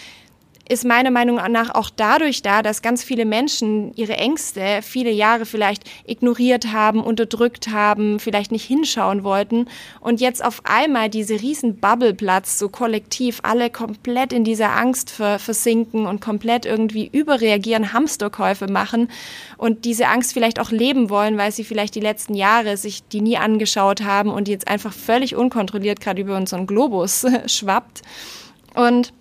ist 0.67 0.85
meiner 0.85 1.11
Meinung 1.11 1.35
nach 1.51 1.73
auch 1.75 1.89
dadurch 1.95 2.41
da, 2.41 2.63
dass 2.63 2.81
ganz 2.81 3.03
viele 3.03 3.25
Menschen 3.25 3.93
ihre 3.95 4.17
Ängste 4.17 4.79
viele 4.81 5.11
Jahre 5.11 5.45
vielleicht 5.45 5.83
ignoriert 6.05 6.71
haben, 6.71 7.03
unterdrückt 7.03 7.69
haben, 7.69 8.19
vielleicht 8.19 8.51
nicht 8.51 8.65
hinschauen 8.65 9.23
wollten 9.23 9.67
und 9.99 10.21
jetzt 10.21 10.43
auf 10.43 10.61
einmal 10.63 11.09
diese 11.09 11.39
riesen 11.41 11.77
Bubble 11.79 12.13
platzt, 12.13 12.57
so 12.57 12.69
kollektiv 12.69 13.39
alle 13.43 13.69
komplett 13.69 14.33
in 14.33 14.43
dieser 14.43 14.75
Angst 14.75 15.11
versinken 15.11 16.07
und 16.07 16.19
komplett 16.19 16.65
irgendwie 16.65 17.07
überreagieren, 17.11 17.93
Hamsterkäufe 17.93 18.67
machen 18.67 19.09
und 19.57 19.85
diese 19.85 20.07
Angst 20.07 20.33
vielleicht 20.33 20.59
auch 20.59 20.71
leben 20.71 21.09
wollen, 21.09 21.37
weil 21.37 21.51
sie 21.51 21.63
vielleicht 21.63 21.95
die 21.95 21.99
letzten 21.99 22.33
Jahre 22.33 22.77
sich 22.77 23.07
die 23.07 23.21
nie 23.21 23.37
angeschaut 23.37 24.01
haben 24.01 24.31
und 24.31 24.47
jetzt 24.47 24.67
einfach 24.67 24.93
völlig 24.93 25.35
unkontrolliert 25.35 25.99
gerade 25.99 26.21
über 26.21 26.37
unseren 26.37 26.65
Globus 26.65 27.25
schwappt. 27.45 28.01
Und 28.73 29.13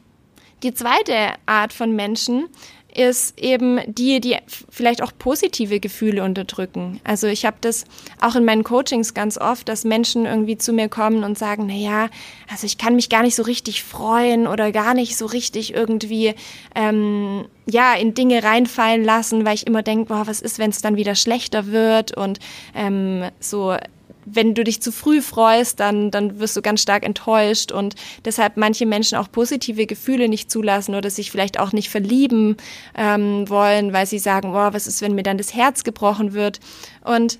die 0.64 0.74
zweite 0.74 1.34
Art 1.46 1.72
von 1.72 1.94
Menschen 1.94 2.48
ist 2.96 3.38
eben 3.40 3.80
die, 3.86 4.20
die 4.20 4.36
vielleicht 4.70 5.02
auch 5.02 5.12
positive 5.18 5.80
Gefühle 5.80 6.22
unterdrücken. 6.22 7.00
Also 7.02 7.26
ich 7.26 7.44
habe 7.44 7.56
das 7.60 7.84
auch 8.20 8.36
in 8.36 8.44
meinen 8.44 8.62
Coachings 8.62 9.14
ganz 9.14 9.36
oft, 9.36 9.68
dass 9.68 9.84
Menschen 9.84 10.26
irgendwie 10.26 10.56
zu 10.56 10.72
mir 10.72 10.88
kommen 10.88 11.24
und 11.24 11.36
sagen, 11.36 11.66
na 11.66 11.74
ja, 11.74 12.08
also 12.48 12.66
ich 12.66 12.78
kann 12.78 12.94
mich 12.94 13.08
gar 13.08 13.22
nicht 13.22 13.34
so 13.34 13.42
richtig 13.42 13.82
freuen 13.82 14.46
oder 14.46 14.70
gar 14.70 14.94
nicht 14.94 15.16
so 15.16 15.26
richtig 15.26 15.74
irgendwie 15.74 16.34
ähm, 16.76 17.46
ja 17.66 17.94
in 17.94 18.14
Dinge 18.14 18.44
reinfallen 18.44 19.04
lassen, 19.04 19.44
weil 19.44 19.54
ich 19.54 19.66
immer 19.66 19.82
denke, 19.82 20.06
boah, 20.06 20.26
was 20.26 20.40
ist, 20.40 20.60
wenn 20.60 20.70
es 20.70 20.80
dann 20.80 20.96
wieder 20.96 21.16
schlechter 21.16 21.66
wird 21.66 22.16
und 22.16 22.38
ähm, 22.76 23.24
so 23.40 23.76
wenn 24.26 24.54
du 24.54 24.64
dich 24.64 24.80
zu 24.82 24.92
früh 24.92 25.20
freust, 25.22 25.80
dann, 25.80 26.10
dann 26.10 26.38
wirst 26.38 26.56
du 26.56 26.62
ganz 26.62 26.82
stark 26.82 27.04
enttäuscht 27.04 27.72
und 27.72 27.94
deshalb 28.24 28.56
manche 28.56 28.86
Menschen 28.86 29.18
auch 29.18 29.30
positive 29.30 29.86
Gefühle 29.86 30.28
nicht 30.28 30.50
zulassen 30.50 30.94
oder 30.94 31.10
sich 31.10 31.30
vielleicht 31.30 31.58
auch 31.58 31.72
nicht 31.72 31.90
verlieben 31.90 32.56
ähm, 32.96 33.48
wollen, 33.48 33.92
weil 33.92 34.06
sie 34.06 34.18
sagen, 34.18 34.52
boah, 34.52 34.72
was 34.72 34.86
ist, 34.86 35.02
wenn 35.02 35.14
mir 35.14 35.22
dann 35.22 35.38
das 35.38 35.54
Herz 35.54 35.84
gebrochen 35.84 36.32
wird? 36.32 36.60
Und 37.04 37.38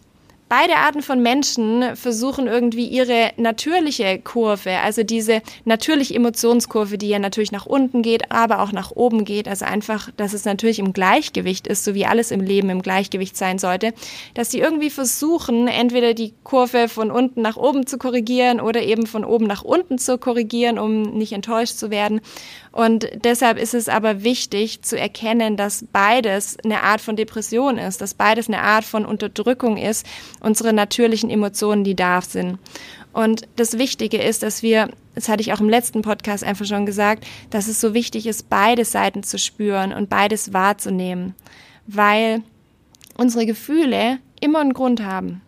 beide 0.56 0.76
Arten 0.76 1.02
von 1.02 1.20
Menschen 1.20 1.96
versuchen 1.96 2.46
irgendwie 2.46 2.87
ihre 2.87 3.32
natürliche 3.37 4.20
Kurve, 4.20 4.78
also 4.78 5.02
diese 5.02 5.42
natürliche 5.64 6.14
Emotionskurve, 6.14 6.96
die 6.96 7.08
ja 7.08 7.18
natürlich 7.18 7.50
nach 7.50 7.66
unten 7.66 8.02
geht, 8.02 8.30
aber 8.30 8.61
auch 8.61 8.70
nach 8.70 8.92
oben 8.92 9.25
geht, 9.25 9.49
also 9.49 9.64
einfach, 9.64 10.12
dass 10.16 10.32
es 10.32 10.44
natürlich 10.44 10.78
im 10.78 10.92
Gleichgewicht 10.92 11.66
ist, 11.66 11.82
so 11.82 11.96
wie 11.96 12.06
alles 12.06 12.30
im 12.30 12.40
Leben 12.40 12.70
im 12.70 12.82
Gleichgewicht 12.82 13.37
sein 13.37 13.58
sollte, 13.58 13.94
dass 14.34 14.52
sie 14.52 14.61
irgendwie 14.61 14.90
versuchen, 14.90 15.66
entweder 15.66 16.14
die 16.14 16.34
Kurve 16.44 16.87
von 16.87 17.11
unten 17.11 17.42
nach 17.42 17.56
oben 17.56 17.88
zu 17.88 17.99
korrigieren 17.99 18.61
oder 18.61 18.80
eben 18.80 19.08
von 19.08 19.25
oben 19.25 19.49
nach 19.49 19.64
unten 19.64 19.99
zu 19.99 20.18
korrigieren, 20.18 20.78
um 20.78 21.02
nicht 21.02 21.32
enttäuscht 21.32 21.75
zu 21.75 21.90
werden. 21.90 22.20
Und 22.75 23.09
deshalb 23.23 23.57
ist 23.57 23.73
es 23.73 23.88
aber 23.88 24.25
wichtig 24.25 24.83
zu 24.83 24.99
erkennen, 24.99 25.57
dass 25.57 25.85
beides 25.93 26.57
eine 26.64 26.83
Art 26.83 27.00
von 27.00 27.14
Depression 27.14 27.78
ist, 27.78 28.00
dass 28.00 28.14
beides 28.14 28.49
eine 28.49 28.62
Art 28.62 28.85
von 28.85 29.07
Unterdrückung 29.07 29.76
ist, 29.76 30.04
unsere 30.40 30.73
natürlichen 30.73 31.31
Emotionen, 31.31 31.85
die 31.85 31.95
da 31.95 32.21
sind. 32.21 32.59
Und 33.12 33.43
das 33.54 33.78
Wichtige 33.78 34.21
ist, 34.21 34.43
dass 34.43 34.64
wir, 34.64 34.88
das 35.14 35.28
hatte 35.28 35.40
ich 35.40 35.52
auch 35.52 35.61
im 35.61 35.69
letzten 35.69 36.02
Podcast 36.02 36.43
einfach 36.43 36.66
schon 36.66 36.85
gesagt, 36.85 37.25
dass 37.50 37.69
es 37.69 37.81
so 37.81 37.95
wichtig 37.95 38.26
ist, 38.26 38.50
beide 38.50 38.85
Seiten 38.85 39.23
zu 39.23 39.38
spüren 39.38 39.93
und 39.93 40.11
beides 40.11 40.52
wahrzunehmen, 40.52 41.37
weil 41.87 42.43
unsere 43.16 43.47
Gefühle 43.47 44.19
immer 44.40 44.59
einen 44.59 44.75
Grund 44.75 45.00
haben. 45.00 45.43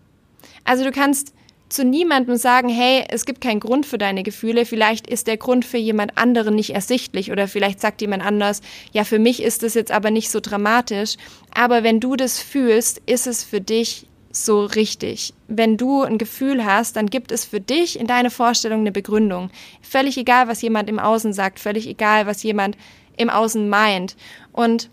Also 0.63 0.85
du 0.85 0.93
kannst 0.93 1.35
zu 1.69 1.85
niemandem 1.85 2.37
sagen, 2.37 2.69
hey, 2.69 3.05
es 3.09 3.25
gibt 3.25 3.41
keinen 3.41 3.61
Grund 3.61 3.87
für 3.87 3.99
deine 3.99 4.23
Gefühle, 4.23 4.65
vielleicht 4.67 5.07
ist 5.07 5.27
der 5.27 5.37
Grund 5.37 5.65
für 5.65 5.79
jemand 5.79 6.17
anderen 6.17 6.55
nicht 6.55 6.71
ersichtlich 6.71 7.33
oder 7.33 7.49
vielleicht 7.49 7.81
sagt 7.81 8.01
jemand 8.01 8.25
anders, 8.25 8.63
ja, 8.93 9.05
für 9.05 9.19
mich 9.19 9.43
ist 9.43 9.63
das 9.63 9.75
jetzt 9.75 9.91
aber 9.91 10.11
nicht 10.11 10.31
so 10.31 10.41
dramatisch, 10.41 11.17
aber 11.53 11.83
wenn 11.83 11.99
du 11.99 12.15
das 12.15 12.39
fühlst, 12.39 13.03
ist 13.07 13.27
es 13.27 13.43
für 13.43 13.61
dich 13.61 14.07
so 14.31 14.65
richtig. 14.65 15.35
Wenn 15.49 15.77
du 15.77 16.03
ein 16.03 16.19
Gefühl 16.19 16.65
hast, 16.65 16.97
dann 16.97 17.07
gibt 17.07 17.33
es 17.33 17.45
für 17.45 17.61
dich 17.61 17.99
in 17.99 18.07
deiner 18.07 18.31
Vorstellung 18.31 18.81
eine 18.81 18.93
Begründung. 18.93 19.51
Völlig 19.81 20.19
egal, 20.19 20.47
was 20.47 20.63
jemand 20.63 20.89
im 20.89 20.99
Außen 20.99 21.33
sagt, 21.33 21.59
völlig 21.59 21.87
egal, 21.87 22.27
was 22.27 22.43
jemand 22.43 22.77
im 23.17 23.31
Außen 23.31 23.69
meint. 23.69 24.15
Und 24.53 24.91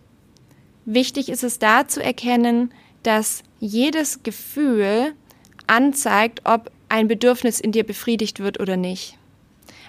wichtig 0.85 1.29
ist 1.29 1.43
es 1.43 1.59
da 1.59 1.87
zu 1.87 2.01
erkennen, 2.01 2.73
dass 3.03 3.43
jedes 3.59 4.23
Gefühl 4.23 5.13
anzeigt, 5.67 6.41
ob 6.45 6.71
ein 6.89 7.07
Bedürfnis 7.07 7.59
in 7.59 7.71
dir 7.71 7.83
befriedigt 7.83 8.39
wird 8.39 8.59
oder 8.59 8.77
nicht. 8.77 9.17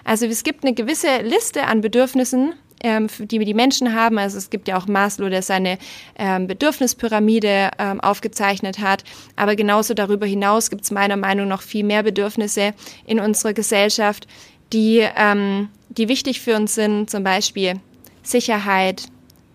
Also 0.03 0.25
es 0.25 0.43
gibt 0.43 0.63
eine 0.63 0.73
gewisse 0.73 1.21
Liste 1.23 1.63
an 1.63 1.81
Bedürfnissen, 1.81 2.53
ähm, 2.81 3.07
die 3.19 3.39
die 3.39 3.53
Menschen 3.53 3.93
haben. 3.93 4.17
Also 4.17 4.37
es 4.37 4.49
gibt 4.49 4.67
ja 4.67 4.77
auch 4.77 4.87
Maslow, 4.87 5.29
der 5.29 5.41
seine 5.41 5.77
ähm, 6.17 6.47
Bedürfnispyramide 6.47 7.71
ähm, 7.79 7.99
aufgezeichnet 8.01 8.79
hat. 8.79 9.03
Aber 9.35 9.55
genauso 9.55 9.93
darüber 9.93 10.25
hinaus 10.25 10.69
gibt 10.69 10.83
es 10.83 10.91
meiner 10.91 11.17
Meinung 11.17 11.47
nach 11.47 11.61
viel 11.61 11.83
mehr 11.83 12.03
Bedürfnisse 12.03 12.73
in 13.05 13.19
unserer 13.19 13.53
Gesellschaft, 13.53 14.27
die, 14.73 15.07
ähm, 15.15 15.69
die 15.89 16.07
wichtig 16.07 16.41
für 16.41 16.55
uns 16.55 16.75
sind. 16.75 17.09
Zum 17.09 17.23
Beispiel 17.23 17.79
Sicherheit 18.21 19.07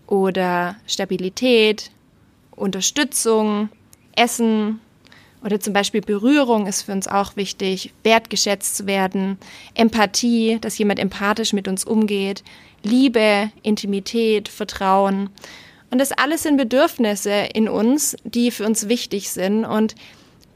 oder 0.09 0.77
Stabilität, 0.87 1.93
Unterstützung, 2.57 3.69
Essen, 4.17 4.81
oder 5.45 5.61
zum 5.61 5.73
Beispiel 5.73 6.01
Berührung 6.01 6.67
ist 6.67 6.83
für 6.83 6.93
uns 6.93 7.09
auch 7.09 7.37
wichtig, 7.37 7.93
wertgeschätzt 8.03 8.77
zu 8.77 8.87
werden, 8.87 9.39
Empathie, 9.75 10.59
dass 10.61 10.79
jemand 10.79 10.99
empathisch 10.99 11.53
mit 11.53 11.69
uns 11.69 11.85
umgeht, 11.85 12.43
Liebe, 12.83 13.51
Intimität, 13.63 14.49
Vertrauen. 14.49 15.31
Und 15.91 15.99
das 15.99 16.13
alles 16.13 16.45
sind 16.45 16.57
Bedürfnisse 16.57 17.49
in 17.53 17.69
uns, 17.69 18.17
die 18.25 18.51
für 18.51 18.65
uns 18.65 18.89
wichtig 18.89 19.31
sind. 19.31 19.65
Und 19.65 19.95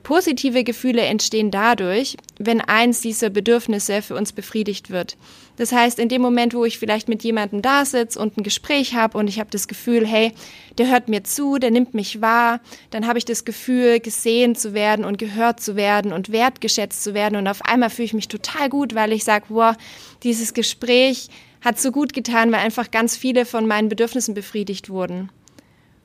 Positive 0.04 0.64
Gefühle 0.64 1.02
entstehen 1.02 1.50
dadurch, 1.50 2.16
wenn 2.38 2.61
eins 2.61 3.00
dieser 3.00 3.30
Bedürfnisse 3.30 4.02
für 4.02 4.14
uns 4.14 4.32
befriedigt 4.32 4.90
wird. 4.90 5.16
Das 5.56 5.73
heißt, 5.73 5.99
in 5.99 6.08
dem 6.11 6.20
Moment, 6.20 6.52
wo 6.52 6.64
ich 6.64 6.78
vielleicht 6.78 7.08
mit 7.08 7.25
jemandem 7.25 7.62
da 7.62 7.84
sitze 7.84 8.18
und 8.18 8.37
ein 8.37 8.42
Gespräch 8.42 8.94
habe 8.94 9.16
und 9.16 9.28
ich 9.28 9.40
habe 9.40 9.50
das 9.50 9.66
Gefühl, 9.66 10.06
hey, 10.06 10.32
der 10.78 10.90
hört 10.90 11.08
mir 11.08 11.25
zu, 11.25 11.58
der 11.58 11.70
nimmt 11.70 11.94
mich 11.94 12.20
wahr, 12.20 12.61
dann 12.90 13.06
habe 13.06 13.18
ich 13.18 13.25
das 13.25 13.44
Gefühl, 13.44 13.99
gesehen 13.99 14.54
zu 14.54 14.75
werden 14.75 15.04
und 15.04 15.16
gehört 15.16 15.61
zu 15.61 15.75
werden 15.75 16.12
und 16.12 16.30
wertgeschätzt 16.30 17.02
zu 17.02 17.14
werden 17.14 17.37
und 17.37 17.49
auf 17.49 17.64
einmal 17.64 17.90
fühle 17.90 18.06
ich 18.06 18.14
mich 18.14 18.28
total 18.28 18.68
gut, 18.68 18.94
weil 18.94 19.11
ich 19.12 19.25
sage, 19.25 19.46
wow, 19.49 19.75
dieses 20.23 20.52
Gespräch 20.52 21.28
hat 21.62 21.80
so 21.80 21.90
gut 21.92 22.12
getan, 22.12 22.52
weil 22.52 22.61
einfach 22.61 22.90
ganz 22.90 23.16
viele 23.16 23.46
von 23.46 23.66
meinen 23.66 23.88
Bedürfnissen 23.88 24.34
befriedigt 24.34 24.90
wurden. 24.90 25.30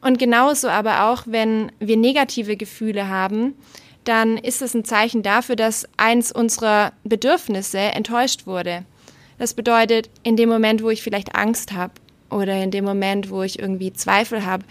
Und 0.02 0.18
genauso 0.18 0.70
aber 0.70 1.10
auch, 1.10 1.24
wenn 1.26 1.72
wir 1.80 1.98
negative 1.98 2.56
Gefühle 2.56 3.10
haben, 3.10 3.56
dann 4.10 4.38
ist 4.38 4.64
es 4.64 4.74
ein 4.74 4.86
Zeichen 4.86 5.22
dafür, 5.22 5.56
dass 5.56 5.88
eins 5.96 6.32
unserer 6.32 6.94
Bedürfnisse 7.04 7.78
enttäuscht 7.78 8.48
wurde. 8.48 8.84
Das 9.38 9.54
bedeutet, 9.54 10.10
in 10.24 10.36
dem 10.36 10.50
Moment, 10.50 10.82
wo 10.82 10.90
ich 10.90 11.04
vielleicht 11.04 11.36
Angst 11.36 11.74
habe 11.74 11.94
oder 12.32 12.62
in 12.62 12.72
dem 12.72 12.86
Moment, 12.86 13.30
wo 13.30 13.44
ich 13.44 13.60
irgendwie 13.60 13.94
Zweifel 13.94 14.48
habe, 14.48 14.64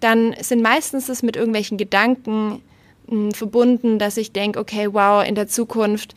dann 0.00 0.34
sind 0.40 0.62
meistens 0.62 1.08
das 1.08 1.22
mit 1.22 1.36
irgendwelchen 1.36 1.76
Gedanken 1.76 2.62
hm, 3.06 3.32
verbunden, 3.32 3.98
dass 3.98 4.16
ich 4.16 4.32
denke, 4.32 4.58
okay, 4.58 4.88
wow, 4.90 5.22
in 5.26 5.34
der 5.34 5.46
Zukunft 5.46 6.14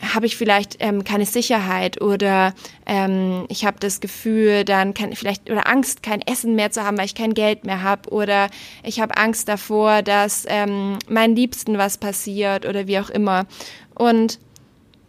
habe 0.00 0.26
ich 0.26 0.36
vielleicht 0.36 0.76
ähm, 0.80 1.04
keine 1.04 1.26
Sicherheit 1.26 2.00
oder 2.00 2.54
ähm, 2.86 3.46
ich 3.48 3.64
habe 3.64 3.78
das 3.80 4.00
Gefühl, 4.00 4.64
dann 4.64 4.94
kann 4.94 5.14
vielleicht 5.14 5.50
oder 5.50 5.68
Angst, 5.68 6.02
kein 6.02 6.20
Essen 6.20 6.54
mehr 6.54 6.70
zu 6.70 6.84
haben, 6.84 6.98
weil 6.98 7.06
ich 7.06 7.14
kein 7.14 7.34
Geld 7.34 7.64
mehr 7.64 7.82
habe 7.82 8.10
oder 8.10 8.48
ich 8.82 9.00
habe 9.00 9.16
Angst 9.16 9.48
davor, 9.48 10.02
dass 10.02 10.44
ähm, 10.48 10.98
meinen 11.08 11.34
Liebsten 11.34 11.78
was 11.78 11.98
passiert 11.98 12.66
oder 12.66 12.86
wie 12.86 12.98
auch 12.98 13.10
immer. 13.10 13.46
Und 13.94 14.38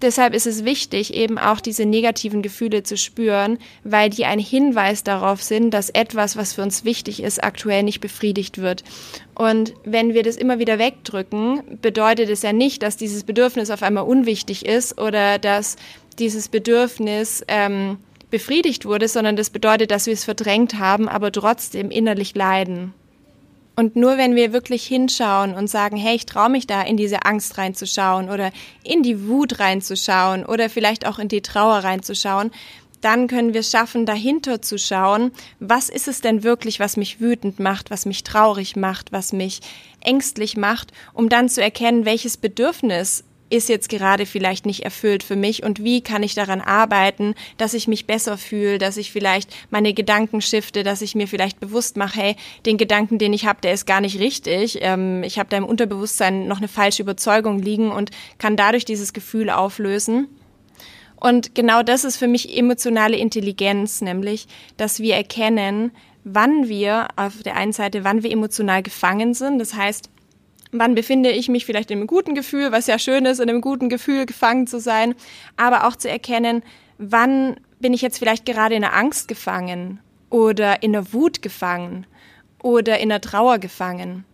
Deshalb 0.02 0.36
ist 0.36 0.46
es 0.46 0.64
wichtig, 0.64 1.14
eben 1.16 1.40
auch 1.40 1.60
diese 1.60 1.86
negativen 1.86 2.44
Gefühle 2.44 2.84
zu 2.84 2.98
spüren, 2.98 3.58
weil 3.84 4.12
die 4.12 4.26
ein 4.26 4.38
Hinweis 4.38 5.04
darauf 5.04 5.42
sind, 5.42 5.72
dass 5.72 5.90
etwas, 5.90 6.38
was 6.38 6.54
für 6.54 6.62
uns 6.62 6.86
wichtig 6.86 7.24
ist, 7.24 7.44
aktuell 7.44 7.82
nicht 7.82 8.00
befriedigt 8.00 8.60
wird. 8.60 8.84
Und 9.34 9.74
wenn 9.86 10.14
wir 10.14 10.22
das 10.22 10.36
immer 10.36 10.60
wieder 10.60 10.78
wegdrücken, 10.78 11.80
bedeutet 11.82 12.30
es 12.30 12.44
ja 12.44 12.54
nicht, 12.54 12.84
dass 12.84 12.98
dieses 12.98 13.24
Bedürfnis 13.24 13.72
auf 13.72 13.82
einmal 13.82 14.04
unwichtig 14.04 14.66
ist 14.66 15.00
oder 15.02 15.40
dass 15.40 15.78
dieses 16.20 16.48
Bedürfnis 16.48 17.44
ähm, 17.48 17.98
befriedigt 18.30 18.86
wurde, 18.86 19.08
sondern 19.08 19.36
das 19.36 19.50
bedeutet, 19.50 19.90
dass 19.90 20.06
wir 20.06 20.14
es 20.14 20.26
verdrängt 20.26 20.78
haben, 20.78 21.10
aber 21.10 21.32
trotzdem 21.32 21.90
innerlich 21.90 22.36
leiden. 22.36 22.94
Und 23.80 23.96
nur 23.96 24.18
wenn 24.18 24.36
wir 24.36 24.54
wirklich 24.54 24.88
hinschauen 24.88 25.54
und 25.54 25.70
sagen, 25.70 25.98
hey, 25.98 26.16
ich 26.16 26.26
traue 26.26 26.50
mich 26.50 26.66
da 26.66 26.82
in 26.82 26.98
diese 26.98 27.26
Angst 27.26 27.60
reinzuschauen 27.60 28.32
oder 28.32 28.52
in 28.84 29.04
die 29.04 29.28
Wut 29.28 29.60
reinzuschauen 29.60 30.44
oder 30.44 30.68
vielleicht 30.68 31.06
auch 31.06 31.20
in 31.20 31.28
die 31.28 31.44
Trauer 31.44 31.78
reinzuschauen, 31.84 32.50
dann 33.02 33.28
können 33.28 33.54
wir 33.54 33.62
schaffen, 33.62 34.08
dahinter 34.08 34.64
zu 34.64 34.80
schauen, 34.80 35.32
was 35.60 35.90
ist 35.90 36.08
es 36.08 36.22
denn 36.22 36.42
wirklich, 36.42 36.80
was 36.80 36.98
mich 36.98 37.22
wütend 37.22 37.60
macht, 37.60 37.92
was 37.92 38.08
mich 38.08 38.24
traurig 38.24 38.76
macht, 38.76 39.12
was 39.12 39.32
mich 39.32 39.62
ängstlich 40.02 40.58
macht, 40.58 40.92
um 41.14 41.30
dann 41.30 41.48
zu 41.48 41.62
erkennen, 41.62 42.06
welches 42.06 42.36
Bedürfnis 42.38 43.24
ist 43.50 43.70
jetzt 43.70 43.90
gerade 43.90 44.26
vielleicht 44.26 44.66
nicht 44.66 44.84
erfüllt 44.84 45.24
für 45.24 45.36
mich 45.36 45.64
und 45.64 45.84
wie 45.84 46.02
kann 46.02 46.24
ich 46.24 46.36
daran 46.36 46.62
arbeiten, 46.62 47.34
dass 47.58 47.74
ich 47.74 47.88
mich 47.88 48.06
besser 48.06 48.38
fühle, 48.38 48.78
dass 48.78 48.98
ich 48.98 49.12
vielleicht 49.12 49.56
meine 49.70 49.94
Gedanken 49.94 50.42
shifte, 50.42 50.84
dass 50.84 51.02
ich 51.02 51.16
mir 51.16 51.28
vielleicht 51.28 51.60
bewusst 51.60 51.98
mache, 51.98 52.20
hey, 52.20 52.36
den 52.66 52.78
Gedanken, 52.78 53.20
den 53.20 53.34
ich 53.34 53.46
habe, 53.46 53.62
der 53.62 53.74
ist 53.74 53.86
gar 53.86 54.02
nicht 54.02 54.20
richtig. 54.20 54.80
Ähm, 54.82 55.24
ich 55.24 55.40
habe 55.40 55.50
da 55.50 55.58
im 55.58 55.66
Unterbewusstsein 55.66 56.48
noch 56.48 56.58
eine 56.58 56.68
falsche 56.68 57.04
Überzeugung 57.04 57.60
liegen 57.60 57.92
und 57.92 58.12
kann 58.38 58.58
dadurch 58.58 58.86
dieses 58.86 59.14
Gefühl 59.14 59.50
auflösen. 59.50 60.28
Und 61.20 61.56
genau 61.56 61.82
das 61.84 62.04
ist 62.04 62.18
für 62.18 62.28
mich 62.28 62.58
emotionale 62.58 63.18
Intelligenz, 63.18 64.02
nämlich, 64.02 64.48
dass 64.78 65.00
wir 65.00 65.16
erkennen, 65.16 65.92
wann 66.24 66.68
wir 66.68 67.08
auf 67.16 67.42
der 67.44 67.56
einen 67.56 67.74
Seite, 67.74 68.04
wann 68.04 68.22
wir 68.22 68.32
emotional 68.32 68.84
gefangen 68.84 69.34
sind. 69.34 69.60
Das 69.60 69.74
heißt, 69.74 70.10
Wann 70.72 70.96
befinde 70.96 71.32
ich 71.32 71.48
mich 71.48 71.66
vielleicht 71.66 71.92
in 71.92 72.00
einem 72.00 72.08
guten 72.08 72.36
Gefühl, 72.36 72.72
was 72.72 72.88
ja 72.88 73.00
schön 73.00 73.26
ist, 73.26 73.40
in 73.40 73.50
einem 73.50 73.62
guten 73.62 73.90
Gefühl 73.90 74.26
gefangen 74.26 74.68
zu 74.68 74.80
sein, 74.80 75.16
aber 75.56 75.88
auch 75.88 75.96
zu 75.96 76.10
erkennen, 76.10 76.64
wann 76.98 77.60
bin 77.80 77.94
ich 77.94 78.02
jetzt 78.02 78.18
vielleicht 78.18 78.46
gerade 78.46 78.76
in 78.76 78.82
der 78.82 78.96
Angst 78.96 79.28
gefangen 79.28 80.00
oder 80.30 80.84
in 80.84 80.94
der 80.94 81.14
Wut 81.14 81.42
gefangen 81.42 82.06
oder 82.62 83.00
in 83.00 83.10
der 83.10 83.22
Trauer 83.22 83.60
gefangen. 83.60 84.26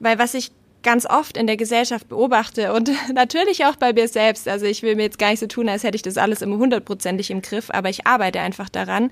Weil 0.00 0.18
was 0.18 0.34
ich 0.34 0.50
ganz 0.82 1.06
oft 1.06 1.36
in 1.36 1.46
der 1.46 1.56
Gesellschaft 1.56 2.08
beobachte 2.08 2.72
und 2.72 2.90
natürlich 3.12 3.64
auch 3.66 3.76
bei 3.76 3.92
mir 3.92 4.08
selbst, 4.08 4.48
also 4.48 4.66
ich 4.66 4.82
will 4.82 4.96
mir 4.96 5.02
jetzt 5.02 5.18
gar 5.18 5.30
nicht 5.30 5.40
so 5.40 5.46
tun, 5.46 5.68
als 5.68 5.84
hätte 5.84 5.96
ich 5.96 6.02
das 6.02 6.16
alles 6.16 6.42
immer 6.42 6.56
hundertprozentig 6.56 7.30
im 7.30 7.42
Griff, 7.42 7.70
aber 7.70 7.88
ich 7.88 8.06
arbeite 8.06 8.40
einfach 8.40 8.68
daran, 8.68 9.10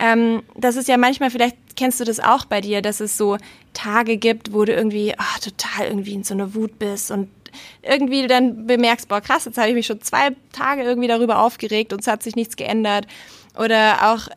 ähm, 0.00 0.42
das 0.54 0.76
ist 0.76 0.88
ja 0.88 0.96
manchmal, 0.96 1.30
vielleicht 1.30 1.56
kennst 1.76 2.00
du 2.00 2.04
das 2.04 2.20
auch 2.20 2.44
bei 2.44 2.60
dir, 2.60 2.82
dass 2.82 3.00
es 3.00 3.16
so 3.16 3.36
Tage 3.72 4.16
gibt, 4.16 4.52
wo 4.52 4.64
du 4.64 4.72
irgendwie 4.72 5.14
oh, 5.18 5.40
total 5.42 5.88
irgendwie 5.88 6.14
in 6.14 6.24
so 6.24 6.34
einer 6.34 6.54
Wut 6.54 6.78
bist 6.78 7.10
und 7.10 7.28
irgendwie 7.82 8.26
dann 8.26 8.66
bemerkst, 8.66 9.08
boah 9.08 9.20
krass, 9.20 9.44
jetzt 9.44 9.58
habe 9.58 9.68
ich 9.68 9.74
mich 9.74 9.86
schon 9.86 10.00
zwei 10.02 10.30
Tage 10.52 10.82
irgendwie 10.82 11.08
darüber 11.08 11.40
aufgeregt 11.40 11.92
und 11.92 12.00
es 12.00 12.06
hat 12.06 12.22
sich 12.22 12.36
nichts 12.36 12.56
geändert. 12.56 13.06
Oder 13.54 14.12
auch 14.12 14.28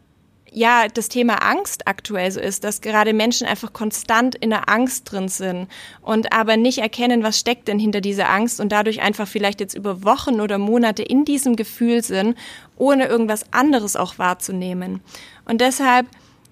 ja, 0.51 0.87
das 0.87 1.09
Thema 1.09 1.35
Angst 1.35 1.87
aktuell 1.87 2.31
so 2.31 2.39
ist, 2.39 2.63
dass 2.63 2.81
gerade 2.81 3.13
Menschen 3.13 3.47
einfach 3.47 3.73
konstant 3.73 4.35
in 4.35 4.49
der 4.49 4.69
Angst 4.69 5.11
drin 5.11 5.27
sind 5.27 5.67
und 6.01 6.33
aber 6.33 6.57
nicht 6.57 6.79
erkennen, 6.79 7.23
was 7.23 7.39
steckt 7.39 7.67
denn 7.67 7.79
hinter 7.79 8.01
dieser 8.01 8.29
Angst 8.29 8.59
und 8.59 8.71
dadurch 8.71 9.01
einfach 9.01 9.27
vielleicht 9.27 9.59
jetzt 9.59 9.75
über 9.75 10.03
Wochen 10.03 10.41
oder 10.41 10.57
Monate 10.57 11.03
in 11.03 11.25
diesem 11.25 11.55
Gefühl 11.55 12.03
sind, 12.03 12.37
ohne 12.77 13.07
irgendwas 13.07 13.45
anderes 13.51 13.95
auch 13.95 14.17
wahrzunehmen. 14.17 15.01
Und 15.49 15.61
deshalb 15.61 16.05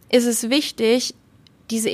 ist 0.09 0.25
es 0.25 0.49
wichtig, 0.49 1.13
diese, 1.69 1.89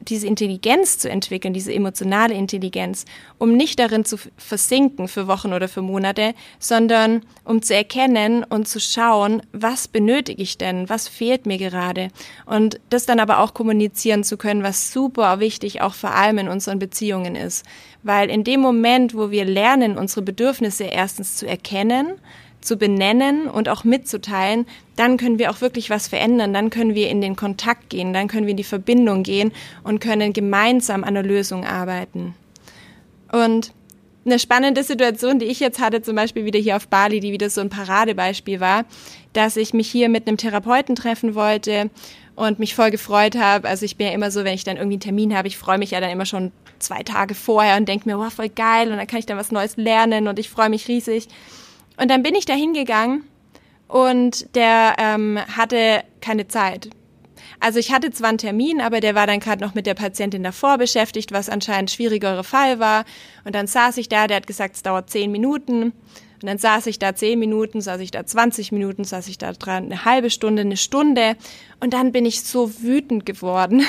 diese 0.00 0.26
Intelligenz 0.26 0.98
zu 0.98 1.08
entwickeln, 1.10 1.54
diese 1.54 1.72
emotionale 1.72 2.34
Intelligenz, 2.34 3.06
um 3.38 3.56
nicht 3.56 3.78
darin 3.78 4.04
zu 4.04 4.18
versinken 4.36 5.08
für 5.08 5.26
Wochen 5.26 5.52
oder 5.52 5.66
für 5.66 5.82
Monate, 5.82 6.34
sondern 6.58 7.22
um 7.44 7.62
zu 7.62 7.74
erkennen 7.74 8.44
und 8.44 8.68
zu 8.68 8.80
schauen, 8.80 9.42
was 9.52 9.88
benötige 9.88 10.42
ich 10.42 10.58
denn, 10.58 10.88
was 10.88 11.08
fehlt 11.08 11.46
mir 11.46 11.58
gerade? 11.58 12.08
Und 12.44 12.80
das 12.90 13.06
dann 13.06 13.18
aber 13.18 13.38
auch 13.38 13.54
kommunizieren 13.54 14.24
zu 14.24 14.36
können, 14.36 14.62
was 14.62 14.92
super 14.92 15.40
wichtig 15.40 15.80
auch 15.80 15.94
vor 15.94 16.14
allem 16.14 16.38
in 16.38 16.48
unseren 16.48 16.78
Beziehungen 16.78 17.34
ist, 17.34 17.64
weil 18.02 18.28
in 18.28 18.44
dem 18.44 18.60
Moment, 18.60 19.14
wo 19.14 19.30
wir 19.30 19.46
lernen, 19.46 19.96
unsere 19.96 20.22
Bedürfnisse 20.22 20.84
erstens 20.84 21.36
zu 21.36 21.48
erkennen, 21.48 22.12
zu 22.64 22.76
benennen 22.76 23.48
und 23.48 23.68
auch 23.68 23.84
mitzuteilen, 23.84 24.66
dann 24.96 25.16
können 25.16 25.38
wir 25.38 25.50
auch 25.50 25.60
wirklich 25.60 25.90
was 25.90 26.08
verändern, 26.08 26.52
dann 26.54 26.70
können 26.70 26.94
wir 26.94 27.08
in 27.08 27.20
den 27.20 27.36
Kontakt 27.36 27.90
gehen, 27.90 28.12
dann 28.12 28.28
können 28.28 28.46
wir 28.46 28.52
in 28.52 28.56
die 28.56 28.64
Verbindung 28.64 29.22
gehen 29.22 29.52
und 29.82 30.00
können 30.00 30.32
gemeinsam 30.32 31.04
an 31.04 31.16
einer 31.16 31.22
Lösung 31.22 31.64
arbeiten. 31.64 32.34
Und 33.30 33.72
eine 34.24 34.38
spannende 34.38 34.82
Situation, 34.82 35.38
die 35.38 35.46
ich 35.46 35.60
jetzt 35.60 35.80
hatte, 35.80 36.00
zum 36.00 36.16
Beispiel 36.16 36.46
wieder 36.46 36.58
hier 36.58 36.76
auf 36.76 36.88
Bali, 36.88 37.20
die 37.20 37.32
wieder 37.32 37.50
so 37.50 37.60
ein 37.60 37.68
Paradebeispiel 37.68 38.58
war, 38.58 38.84
dass 39.34 39.56
ich 39.56 39.74
mich 39.74 39.90
hier 39.90 40.08
mit 40.08 40.26
einem 40.26 40.38
Therapeuten 40.38 40.96
treffen 40.96 41.34
wollte 41.34 41.90
und 42.34 42.58
mich 42.58 42.74
voll 42.74 42.90
gefreut 42.90 43.36
habe. 43.36 43.68
Also 43.68 43.84
ich 43.84 43.96
bin 43.96 44.06
ja 44.06 44.14
immer 44.14 44.30
so, 44.30 44.44
wenn 44.44 44.54
ich 44.54 44.64
dann 44.64 44.76
irgendwie 44.76 44.94
einen 44.94 45.00
Termin 45.00 45.36
habe, 45.36 45.48
ich 45.48 45.58
freue 45.58 45.78
mich 45.78 45.90
ja 45.90 46.00
dann 46.00 46.10
immer 46.10 46.24
schon 46.24 46.52
zwei 46.78 47.02
Tage 47.02 47.34
vorher 47.34 47.76
und 47.76 47.86
denke 47.86 48.08
mir, 48.08 48.18
wow, 48.18 48.32
voll 48.32 48.48
geil 48.48 48.90
und 48.90 48.96
dann 48.96 49.06
kann 49.06 49.18
ich 49.18 49.26
dann 49.26 49.36
was 49.36 49.52
Neues 49.52 49.76
lernen 49.76 50.26
und 50.26 50.38
ich 50.38 50.48
freue 50.48 50.70
mich 50.70 50.88
riesig. 50.88 51.28
Und 51.96 52.10
dann 52.10 52.22
bin 52.22 52.34
ich 52.34 52.44
da 52.44 52.54
hingegangen 52.54 53.24
und 53.88 54.54
der 54.54 54.96
ähm, 54.98 55.38
hatte 55.56 56.02
keine 56.20 56.48
Zeit. 56.48 56.90
Also 57.60 57.78
ich 57.78 57.92
hatte 57.92 58.10
zwar 58.10 58.30
einen 58.30 58.38
Termin, 58.38 58.80
aber 58.80 59.00
der 59.00 59.14
war 59.14 59.26
dann 59.26 59.40
gerade 59.40 59.64
noch 59.64 59.74
mit 59.74 59.86
der 59.86 59.94
Patientin 59.94 60.42
davor 60.42 60.78
beschäftigt, 60.78 61.32
was 61.32 61.48
anscheinend 61.48 61.90
schwierigere 61.90 62.44
Fall 62.44 62.78
war. 62.78 63.04
Und 63.44 63.54
dann 63.54 63.66
saß 63.66 63.96
ich 63.98 64.08
da, 64.08 64.26
der 64.26 64.38
hat 64.38 64.46
gesagt, 64.46 64.76
es 64.76 64.82
dauert 64.82 65.10
zehn 65.10 65.30
Minuten. 65.30 65.92
Und 66.44 66.48
dann 66.48 66.58
saß 66.58 66.88
ich 66.88 66.98
da 66.98 67.14
zehn 67.14 67.38
Minuten, 67.38 67.80
saß 67.80 68.02
ich 68.02 68.10
da 68.10 68.26
20 68.26 68.70
Minuten, 68.70 69.04
saß 69.04 69.28
ich 69.28 69.38
da 69.38 69.54
dran 69.54 69.84
eine 69.84 70.04
halbe 70.04 70.28
Stunde, 70.28 70.60
eine 70.60 70.76
Stunde. 70.76 71.36
Und 71.80 71.94
dann 71.94 72.12
bin 72.12 72.26
ich 72.26 72.42
so 72.42 72.70
wütend 72.82 73.24
geworden. 73.24 73.82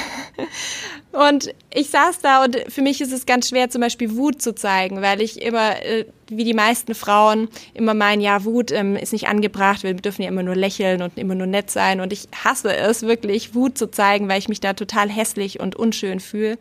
und 1.12 1.54
ich 1.74 1.90
saß 1.90 2.20
da 2.20 2.46
und 2.46 2.58
für 2.70 2.82
mich 2.82 3.02
ist 3.02 3.12
es 3.12 3.26
ganz 3.26 3.50
schwer, 3.50 3.70
zum 3.70 3.82
Beispiel 3.82 4.16
Wut 4.16 4.42
zu 4.42 4.56
zeigen, 4.56 5.02
weil 5.02 5.22
ich 5.22 5.42
immer, 5.42 5.84
äh, 5.84 6.06
wie 6.30 6.46
die 6.46 6.54
meisten 6.54 6.96
Frauen, 6.96 7.50
immer 7.74 7.94
meinen, 7.94 8.22
ja, 8.22 8.46
Wut 8.46 8.72
ähm, 8.72 8.96
ist 8.96 9.12
nicht 9.12 9.28
angebracht, 9.28 9.84
wir 9.84 9.94
dürfen 9.94 10.22
ja 10.22 10.30
immer 10.30 10.44
nur 10.44 10.56
lächeln 10.56 11.02
und 11.02 11.18
immer 11.18 11.36
nur 11.36 11.48
nett 11.48 11.70
sein. 11.70 12.00
Und 12.00 12.14
ich 12.14 12.30
hasse 12.42 12.74
es 12.74 13.02
wirklich, 13.02 13.54
Wut 13.54 13.78
zu 13.78 13.92
zeigen, 13.92 14.30
weil 14.30 14.40
ich 14.40 14.48
mich 14.48 14.62
da 14.62 14.72
total 14.72 15.10
hässlich 15.10 15.60
und 15.60 15.76
unschön 15.76 16.22
fühle 16.22 16.58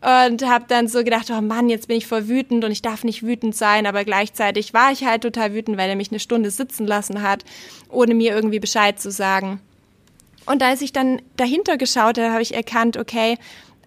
und 0.00 0.48
habe 0.48 0.66
dann 0.68 0.86
so 0.86 1.02
gedacht, 1.02 1.28
oh 1.30 1.40
Mann, 1.40 1.68
jetzt 1.68 1.88
bin 1.88 1.96
ich 1.96 2.06
voll 2.06 2.28
wütend 2.28 2.64
und 2.64 2.70
ich 2.70 2.82
darf 2.82 3.02
nicht 3.02 3.24
wütend 3.24 3.56
sein, 3.56 3.86
aber 3.86 4.04
gleichzeitig 4.04 4.72
war 4.72 4.92
ich 4.92 5.04
halt 5.04 5.22
total 5.22 5.54
wütend, 5.54 5.76
weil 5.76 5.90
er 5.90 5.96
mich 5.96 6.10
eine 6.10 6.20
Stunde 6.20 6.50
sitzen 6.50 6.86
lassen 6.86 7.22
hat, 7.22 7.44
ohne 7.88 8.14
mir 8.14 8.32
irgendwie 8.34 8.60
Bescheid 8.60 9.00
zu 9.00 9.10
sagen. 9.10 9.60
Und 10.46 10.62
als 10.62 10.82
ich 10.82 10.92
dann 10.92 11.20
dahinter 11.36 11.76
geschaut 11.76 12.16
habe, 12.18 12.30
habe 12.30 12.42
ich 12.42 12.54
erkannt, 12.54 12.96
okay, 12.96 13.38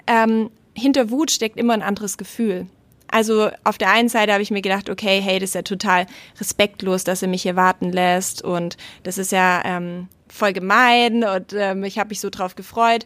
ähm, 0.06 0.52
hinter 0.74 1.10
Wut 1.10 1.32
steckt 1.32 1.58
immer 1.58 1.74
ein 1.74 1.82
anderes 1.82 2.18
Gefühl. 2.18 2.68
Also 3.08 3.50
auf 3.64 3.78
der 3.78 3.92
einen 3.92 4.10
Seite 4.10 4.32
habe 4.32 4.44
ich 4.44 4.52
mir 4.52 4.62
gedacht, 4.62 4.90
okay, 4.90 5.22
hey, 5.22 5.40
das 5.40 5.50
ist 5.50 5.56
ja 5.56 5.62
total 5.64 6.08
respektlos, 6.40 7.04
dass 7.04 7.22
er 7.22 7.28
mich 7.28 7.42
hier 7.42 7.56
warten 7.56 7.92
lässt 7.92 8.42
und 8.42 8.78
das 9.04 9.18
ist 9.18 9.32
ja 9.32 9.62
ähm, 9.66 10.08
voll 10.30 10.54
gemein 10.54 11.24
und 11.24 11.54
ähm, 11.54 11.84
ich 11.84 12.00
habe 12.00 12.10
mich 12.10 12.22
so 12.22 12.30
drauf 12.30 12.56
gefreut. 12.56 13.06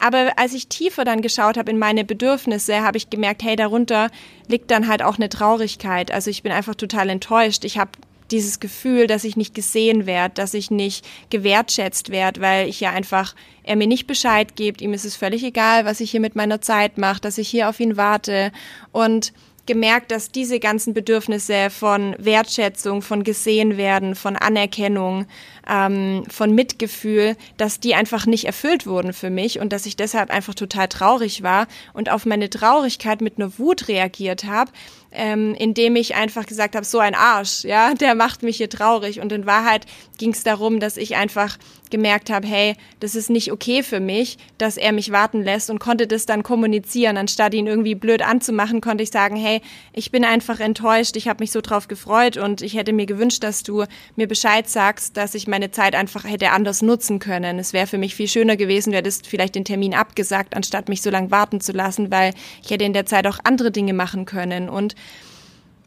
Aber 0.00 0.32
als 0.36 0.54
ich 0.54 0.68
tiefer 0.68 1.04
dann 1.04 1.22
geschaut 1.22 1.56
habe 1.56 1.70
in 1.70 1.78
meine 1.78 2.04
Bedürfnisse, 2.04 2.80
habe 2.80 2.96
ich 2.96 3.10
gemerkt, 3.10 3.42
hey, 3.42 3.54
darunter 3.54 4.10
liegt 4.48 4.70
dann 4.70 4.88
halt 4.88 5.02
auch 5.02 5.16
eine 5.16 5.28
Traurigkeit. 5.28 6.10
Also 6.10 6.30
ich 6.30 6.42
bin 6.42 6.52
einfach 6.52 6.74
total 6.74 7.10
enttäuscht. 7.10 7.64
Ich 7.64 7.78
habe 7.78 7.92
dieses 8.30 8.60
Gefühl, 8.60 9.06
dass 9.06 9.24
ich 9.24 9.36
nicht 9.36 9.54
gesehen 9.54 10.06
werde, 10.06 10.34
dass 10.34 10.54
ich 10.54 10.70
nicht 10.70 11.06
gewertschätzt 11.30 12.10
werde, 12.10 12.40
weil 12.40 12.68
ich 12.68 12.80
ja 12.80 12.90
einfach, 12.90 13.34
er 13.62 13.76
mir 13.76 13.86
nicht 13.86 14.06
Bescheid 14.06 14.56
gibt, 14.56 14.80
ihm 14.80 14.92
ist 14.92 15.04
es 15.04 15.16
völlig 15.16 15.42
egal, 15.42 15.84
was 15.84 16.00
ich 16.00 16.10
hier 16.10 16.20
mit 16.20 16.36
meiner 16.36 16.60
Zeit 16.60 16.98
mache, 16.98 17.20
dass 17.20 17.38
ich 17.38 17.48
hier 17.48 17.68
auf 17.68 17.80
ihn 17.80 17.96
warte 17.96 18.52
und 18.92 19.32
gemerkt, 19.70 20.10
dass 20.10 20.32
diese 20.32 20.58
ganzen 20.58 20.94
Bedürfnisse 20.94 21.70
von 21.70 22.16
Wertschätzung, 22.18 23.02
von 23.02 23.22
gesehen 23.22 23.76
werden, 23.76 24.16
von 24.16 24.34
Anerkennung, 24.34 25.26
ähm, 25.68 26.24
von 26.28 26.52
Mitgefühl, 26.52 27.36
dass 27.56 27.78
die 27.78 27.94
einfach 27.94 28.26
nicht 28.26 28.46
erfüllt 28.46 28.84
wurden 28.84 29.12
für 29.12 29.30
mich 29.30 29.60
und 29.60 29.72
dass 29.72 29.86
ich 29.86 29.94
deshalb 29.94 30.30
einfach 30.30 30.56
total 30.56 30.88
traurig 30.88 31.44
war 31.44 31.68
und 31.92 32.10
auf 32.10 32.26
meine 32.26 32.50
Traurigkeit 32.50 33.20
mit 33.20 33.38
einer 33.38 33.60
Wut 33.60 33.86
reagiert 33.86 34.42
habe, 34.42 34.72
ähm, 35.12 35.54
indem 35.54 35.94
ich 35.94 36.16
einfach 36.16 36.46
gesagt 36.46 36.74
habe, 36.74 36.84
so 36.84 36.98
ein 36.98 37.14
Arsch, 37.14 37.62
ja, 37.62 37.94
der 37.94 38.16
macht 38.16 38.42
mich 38.42 38.56
hier 38.56 38.70
traurig. 38.70 39.20
Und 39.20 39.30
in 39.30 39.46
Wahrheit 39.46 39.86
ging 40.18 40.32
es 40.32 40.42
darum, 40.42 40.80
dass 40.80 40.96
ich 40.96 41.14
einfach 41.14 41.58
gemerkt 41.90 42.30
habe, 42.30 42.46
hey, 42.46 42.76
das 43.00 43.14
ist 43.14 43.30
nicht 43.30 43.52
okay 43.52 43.82
für 43.82 44.00
mich, 44.00 44.38
dass 44.58 44.76
er 44.76 44.92
mich 44.92 45.12
warten 45.12 45.42
lässt 45.42 45.70
und 45.70 45.78
konnte 45.78 46.06
das 46.06 46.26
dann 46.26 46.42
kommunizieren. 46.42 47.16
Anstatt 47.16 47.54
ihn 47.54 47.66
irgendwie 47.66 47.94
blöd 47.94 48.22
anzumachen, 48.22 48.80
konnte 48.80 49.02
ich 49.02 49.10
sagen, 49.10 49.36
hey, 49.36 49.60
ich 49.92 50.10
bin 50.10 50.24
einfach 50.24 50.60
enttäuscht, 50.60 51.16
ich 51.16 51.28
habe 51.28 51.42
mich 51.42 51.52
so 51.52 51.60
drauf 51.60 51.88
gefreut 51.88 52.36
und 52.36 52.62
ich 52.62 52.74
hätte 52.74 52.92
mir 52.92 53.06
gewünscht, 53.06 53.42
dass 53.42 53.62
du 53.62 53.84
mir 54.16 54.28
Bescheid 54.28 54.68
sagst, 54.68 55.16
dass 55.16 55.34
ich 55.34 55.48
meine 55.48 55.70
Zeit 55.70 55.94
einfach 55.94 56.24
hätte 56.24 56.50
anders 56.50 56.82
nutzen 56.82 57.18
können. 57.18 57.58
Es 57.58 57.72
wäre 57.72 57.86
für 57.86 57.98
mich 57.98 58.14
viel 58.14 58.28
schöner 58.28 58.56
gewesen, 58.56 58.92
wäre 58.92 59.02
das 59.02 59.22
vielleicht 59.26 59.54
den 59.54 59.64
Termin 59.64 59.94
abgesagt, 59.94 60.56
anstatt 60.56 60.88
mich 60.88 61.02
so 61.02 61.10
lange 61.10 61.30
warten 61.30 61.60
zu 61.60 61.72
lassen, 61.72 62.10
weil 62.10 62.34
ich 62.62 62.70
hätte 62.70 62.84
in 62.84 62.92
der 62.92 63.06
Zeit 63.06 63.26
auch 63.26 63.38
andere 63.44 63.70
Dinge 63.70 63.92
machen 63.92 64.24
können. 64.24 64.68
Und 64.68 64.94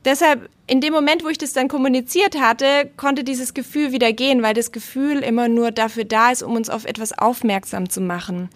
deshalb, 0.06 0.50
in 0.68 0.82
dem 0.82 0.94
Moment, 0.94 1.24
wo 1.24 1.30
ich 1.30 1.38
das 1.38 1.54
dann 1.54 1.68
kommuniziert 1.68 2.40
hatte, 2.40 2.90
konnte 2.98 3.24
dieses 3.24 3.54
Gefühl 3.54 3.92
wieder 3.92 4.14
gehen, 4.14 4.42
weil 4.42 4.54
das 4.54 4.72
Gefühl 4.72 5.20
immer 5.20 5.48
nur 5.48 5.72
dafür 5.72 6.06
da 6.06 6.32
ist, 6.32 6.44
um 6.44 6.56
uns 6.56 6.70
auf 6.70 6.86
etwas 6.86 7.18
aufmerksam 7.18 7.90
zu 7.90 8.02
machen. 8.02 8.50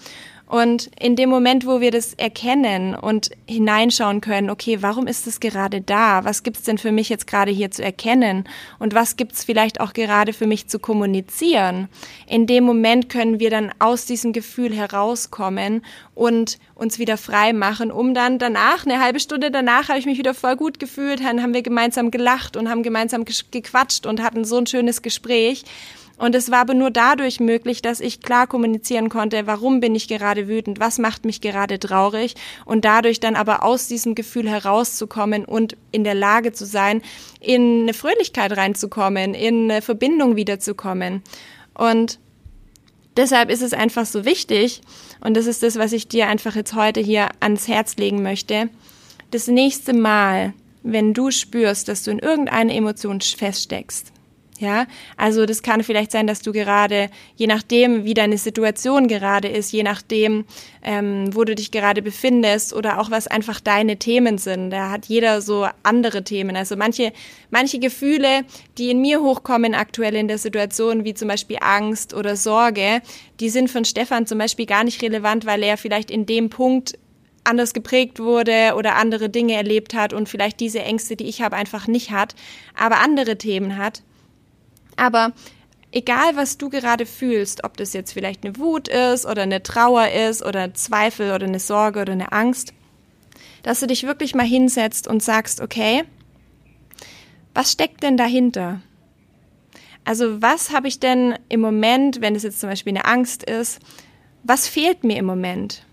Und 0.47 0.89
in 0.97 1.17
dem 1.17 1.29
Moment, 1.29 1.67
wo 1.67 1.81
wir 1.81 1.91
das 1.91 2.13
erkennen 2.13 2.95
und 2.95 3.31
hineinschauen 3.47 4.21
können, 4.21 4.49
okay, 4.49 4.81
warum 4.81 5.05
ist 5.05 5.27
es 5.27 5.41
gerade 5.41 5.81
da? 5.81 6.23
Was 6.23 6.41
gibt's 6.41 6.63
denn 6.63 6.77
für 6.77 6.93
mich 6.93 7.09
jetzt 7.09 7.27
gerade 7.27 7.51
hier 7.51 7.69
zu 7.69 7.83
erkennen? 7.83 8.45
Und 8.79 8.93
was 8.93 9.17
gibt's 9.17 9.43
vielleicht 9.43 9.81
auch 9.81 9.91
gerade 9.91 10.31
für 10.31 10.47
mich 10.47 10.67
zu 10.67 10.79
kommunizieren? 10.79 11.89
In 12.27 12.47
dem 12.47 12.63
Moment 12.63 13.09
können 13.09 13.41
wir 13.41 13.49
dann 13.49 13.71
aus 13.79 14.05
diesem 14.05 14.31
Gefühl 14.31 14.73
herauskommen 14.73 15.83
und 16.15 16.59
uns 16.75 16.97
wieder 16.97 17.17
frei 17.17 17.51
machen, 17.51 17.91
um 17.91 18.13
dann 18.13 18.39
danach, 18.39 18.85
eine 18.85 19.01
halbe 19.01 19.19
Stunde 19.19 19.51
danach, 19.51 19.89
habe 19.89 19.99
ich 19.99 20.05
mich 20.05 20.17
wieder 20.17 20.33
voll 20.33 20.55
gut 20.55 20.79
gefühlt, 20.79 21.19
dann 21.19 21.43
haben 21.43 21.53
wir 21.53 21.61
gemeinsam 21.61 22.09
gelacht 22.09 22.55
und 22.55 22.69
haben 22.69 22.83
gemeinsam 22.83 23.25
gequatscht 23.25 24.05
und 24.05 24.23
hatten 24.23 24.45
so 24.45 24.57
ein 24.57 24.67
schönes 24.67 25.01
Gespräch. 25.01 25.65
Und 26.17 26.33
es 26.33 26.49
war 26.49 26.59
aber 26.59 26.73
nur 26.73 26.89
dadurch 26.89 27.39
möglich, 27.39 27.81
dass 27.81 27.99
ich 27.99 28.21
klar 28.21 28.47
kommunizieren 28.47 29.09
konnte, 29.09 29.45
warum 29.45 29.79
bin 29.79 29.93
ich 29.93 30.07
gerade 30.07 30.47
wütend, 30.47 30.79
was 30.79 30.97
macht 30.97 31.25
mich 31.25 31.41
gerade 31.41 31.77
traurig 31.79 32.33
und 32.65 32.85
dadurch 32.85 33.19
dann 33.19 33.35
aber 33.35 33.63
aus 33.63 33.87
diesem 33.87 34.15
Gefühl 34.15 34.49
herauszukommen 34.49 35.45
und 35.45 35.77
in 35.91 36.03
der 36.03 36.15
Lage 36.15 36.53
zu 36.53 36.65
sein, 36.65 37.03
in 37.39 37.83
eine 37.83 37.93
Fröhlichkeit 37.93 38.57
reinzukommen, 38.57 39.35
in 39.35 39.69
eine 39.69 39.83
Verbindung 39.83 40.35
wiederzukommen. 40.35 41.21
Und 41.75 42.17
deshalb 43.15 43.51
ist 43.51 43.61
es 43.61 43.73
einfach 43.73 44.07
so 44.07 44.25
wichtig, 44.25 44.81
und 45.21 45.37
das 45.37 45.45
ist 45.45 45.61
das, 45.61 45.77
was 45.77 45.93
ich 45.93 46.07
dir 46.07 46.27
einfach 46.27 46.55
jetzt 46.55 46.73
heute 46.73 46.99
hier 46.99 47.29
ans 47.39 47.67
Herz 47.67 47.95
legen 47.97 48.23
möchte, 48.23 48.69
das 49.29 49.47
nächste 49.47 49.93
Mal, 49.93 50.53
wenn 50.81 51.13
du 51.13 51.31
spürst, 51.31 51.89
dass 51.89 52.03
du 52.03 52.11
in 52.11 52.19
irgendeiner 52.19 52.73
Emotion 52.73 53.21
feststeckst, 53.21 54.13
Ja, 54.59 54.87
also 55.17 55.45
das 55.45 55.61
kann 55.61 55.83
vielleicht 55.83 56.11
sein, 56.11 56.25
dass 56.25 56.41
du 56.41 56.51
gerade, 56.51 57.11
je 57.35 57.45
nachdem, 57.45 58.05
wie 58.05 58.15
deine 58.15 58.39
Situation 58.39 59.07
gerade 59.07 59.47
ist, 59.47 59.71
je 59.71 59.83
nachdem, 59.83 60.45
ähm, 60.81 61.29
wo 61.35 61.43
du 61.43 61.53
dich 61.53 61.69
gerade 61.69 62.01
befindest 62.01 62.73
oder 62.73 62.99
auch 62.99 63.11
was 63.11 63.27
einfach 63.27 63.59
deine 63.59 63.97
Themen 63.97 64.39
sind. 64.39 64.71
Da 64.71 64.89
hat 64.89 65.05
jeder 65.05 65.41
so 65.41 65.67
andere 65.83 66.23
Themen. 66.23 66.55
Also 66.55 66.75
manche, 66.75 67.13
manche 67.51 67.77
Gefühle, 67.77 68.45
die 68.79 68.89
in 68.89 68.99
mir 68.99 69.21
hochkommen 69.21 69.75
aktuell 69.75 70.15
in 70.15 70.27
der 70.27 70.39
Situation, 70.39 71.03
wie 71.03 71.13
zum 71.13 71.27
Beispiel 71.27 71.57
Angst 71.61 72.15
oder 72.15 72.35
Sorge, 72.35 73.03
die 73.39 73.49
sind 73.49 73.69
von 73.69 73.85
Stefan 73.85 74.25
zum 74.25 74.39
Beispiel 74.39 74.65
gar 74.65 74.83
nicht 74.83 75.03
relevant, 75.03 75.45
weil 75.45 75.61
er 75.61 75.77
vielleicht 75.77 76.09
in 76.09 76.25
dem 76.25 76.49
Punkt 76.49 76.97
anders 77.43 77.73
geprägt 77.73 78.19
wurde 78.19 78.73
oder 78.75 78.95
andere 78.95 79.29
Dinge 79.29 79.53
erlebt 79.53 79.93
hat 79.93 80.13
und 80.13 80.27
vielleicht 80.29 80.59
diese 80.59 80.81
Ängste, 80.81 81.15
die 81.15 81.25
ich 81.25 81.41
habe, 81.43 81.55
einfach 81.55 81.87
nicht 81.87 82.11
hat, 82.11 82.35
aber 82.75 82.99
andere 82.99 83.37
Themen 83.37 83.77
hat. 83.77 84.01
Aber 84.97 85.31
egal, 85.91 86.35
was 86.35 86.57
du 86.57 86.69
gerade 86.69 87.05
fühlst, 87.05 87.63
ob 87.63 87.77
das 87.77 87.93
jetzt 87.93 88.11
vielleicht 88.11 88.43
eine 88.43 88.57
Wut 88.57 88.87
ist 88.87 89.25
oder 89.25 89.43
eine 89.43 89.63
Trauer 89.63 90.09
ist 90.09 90.43
oder 90.43 90.73
Zweifel 90.73 91.33
oder 91.33 91.45
eine 91.45 91.59
Sorge 91.59 92.01
oder 92.01 92.13
eine 92.13 92.31
Angst, 92.33 92.73
dass 93.63 93.79
du 93.79 93.87
dich 93.87 94.03
wirklich 94.03 94.35
mal 94.35 94.45
hinsetzt 94.45 95.07
und 95.07 95.23
sagst, 95.23 95.61
okay, 95.61 96.03
was 97.53 97.71
steckt 97.71 98.03
denn 98.03 98.17
dahinter? 98.17 98.81
Also 100.03 100.41
was 100.41 100.71
habe 100.71 100.87
ich 100.87 100.99
denn 100.99 101.37
im 101.49 101.59
Moment, 101.59 102.21
wenn 102.21 102.35
es 102.35 102.43
jetzt 102.43 102.59
zum 102.59 102.69
Beispiel 102.69 102.91
eine 102.91 103.05
Angst 103.05 103.43
ist, 103.43 103.79
was 104.43 104.67
fehlt 104.67 105.03
mir 105.03 105.17
im 105.17 105.25
Moment? 105.25 105.83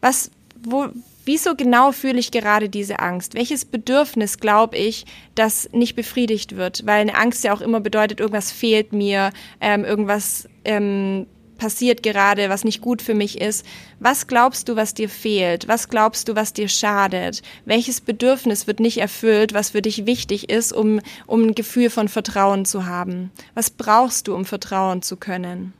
Was, 0.00 0.30
wo, 0.62 0.88
Wieso 1.24 1.54
genau 1.54 1.92
fühle 1.92 2.18
ich 2.18 2.32
gerade 2.32 2.68
diese 2.68 2.98
Angst? 2.98 3.34
Welches 3.34 3.64
Bedürfnis 3.64 4.38
glaube 4.38 4.76
ich, 4.76 5.06
das 5.34 5.68
nicht 5.72 5.94
befriedigt 5.94 6.56
wird? 6.56 6.84
Weil 6.84 7.00
eine 7.00 7.14
Angst 7.14 7.44
ja 7.44 7.54
auch 7.54 7.60
immer 7.60 7.80
bedeutet, 7.80 8.18
irgendwas 8.18 8.50
fehlt 8.50 8.92
mir, 8.92 9.30
ähm, 9.60 9.84
irgendwas 9.84 10.48
ähm, 10.64 11.26
passiert 11.62 12.02
gerade, 12.02 12.48
was 12.48 12.64
nicht 12.64 12.80
gut 12.80 13.02
für 13.02 13.14
mich 13.14 13.40
ist. 13.40 13.64
Was 14.00 14.26
glaubst 14.26 14.68
du, 14.68 14.74
was 14.74 14.94
dir 14.94 15.08
fehlt? 15.08 15.68
Was 15.68 15.88
glaubst 15.88 16.28
du, 16.28 16.34
was 16.34 16.52
dir 16.52 16.68
schadet? 16.68 17.40
Welches 17.66 18.00
Bedürfnis 18.00 18.66
wird 18.66 18.80
nicht 18.80 18.98
erfüllt, 18.98 19.54
was 19.54 19.70
für 19.70 19.80
dich 19.80 20.04
wichtig 20.04 20.50
ist, 20.50 20.72
um, 20.72 21.00
um 21.28 21.44
ein 21.44 21.54
Gefühl 21.54 21.88
von 21.88 22.08
Vertrauen 22.08 22.64
zu 22.64 22.86
haben? 22.86 23.30
Was 23.54 23.70
brauchst 23.70 24.26
du, 24.26 24.34
um 24.34 24.44
vertrauen 24.44 25.02
zu 25.02 25.16
können? 25.16 25.72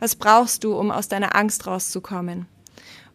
Was 0.00 0.16
brauchst 0.16 0.64
du, 0.64 0.74
um 0.74 0.90
aus 0.90 1.08
deiner 1.08 1.36
Angst 1.36 1.66
rauszukommen? 1.66 2.46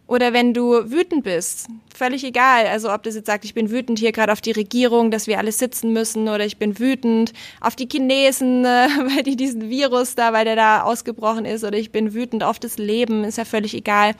Oder 0.06 0.34
wenn 0.34 0.54
du 0.54 0.92
wütend 0.92 1.24
bist, 1.24 1.68
völlig 1.96 2.24
egal. 2.26 2.68
Also 2.68 2.94
ob 2.94 3.04
das 3.04 3.16
jetzt 3.16 3.28
sagt, 3.28 3.46
ich 3.46 3.54
bin 3.54 3.72
wütend 3.72 4.00
hier 4.00 4.12
gerade 4.12 4.34
auf 4.34 4.42
die 4.42 4.52
Regierung, 4.52 5.12
dass 5.12 5.28
wir 5.28 5.38
alle 5.38 5.52
sitzen 5.52 5.94
müssen, 5.94 6.28
oder 6.28 6.46
ich 6.46 6.58
bin 6.58 6.78
wütend 6.78 7.32
auf 7.62 7.76
die 7.76 7.88
Chinesen, 7.90 8.64
weil 8.66 9.24
die 9.24 9.38
diesen 9.38 9.70
Virus 9.70 10.16
da, 10.16 10.34
weil 10.34 10.46
der 10.46 10.58
da 10.58 10.84
ausgebrochen 10.84 11.46
ist, 11.46 11.64
oder 11.64 11.78
ich 11.78 11.92
bin 11.92 12.14
wütend 12.14 12.44
auf 12.44 12.60
das 12.60 12.78
Leben, 12.78 13.24
ist 13.24 13.38
ja 13.38 13.46
völlig 13.46 13.74
egal. 13.74 14.14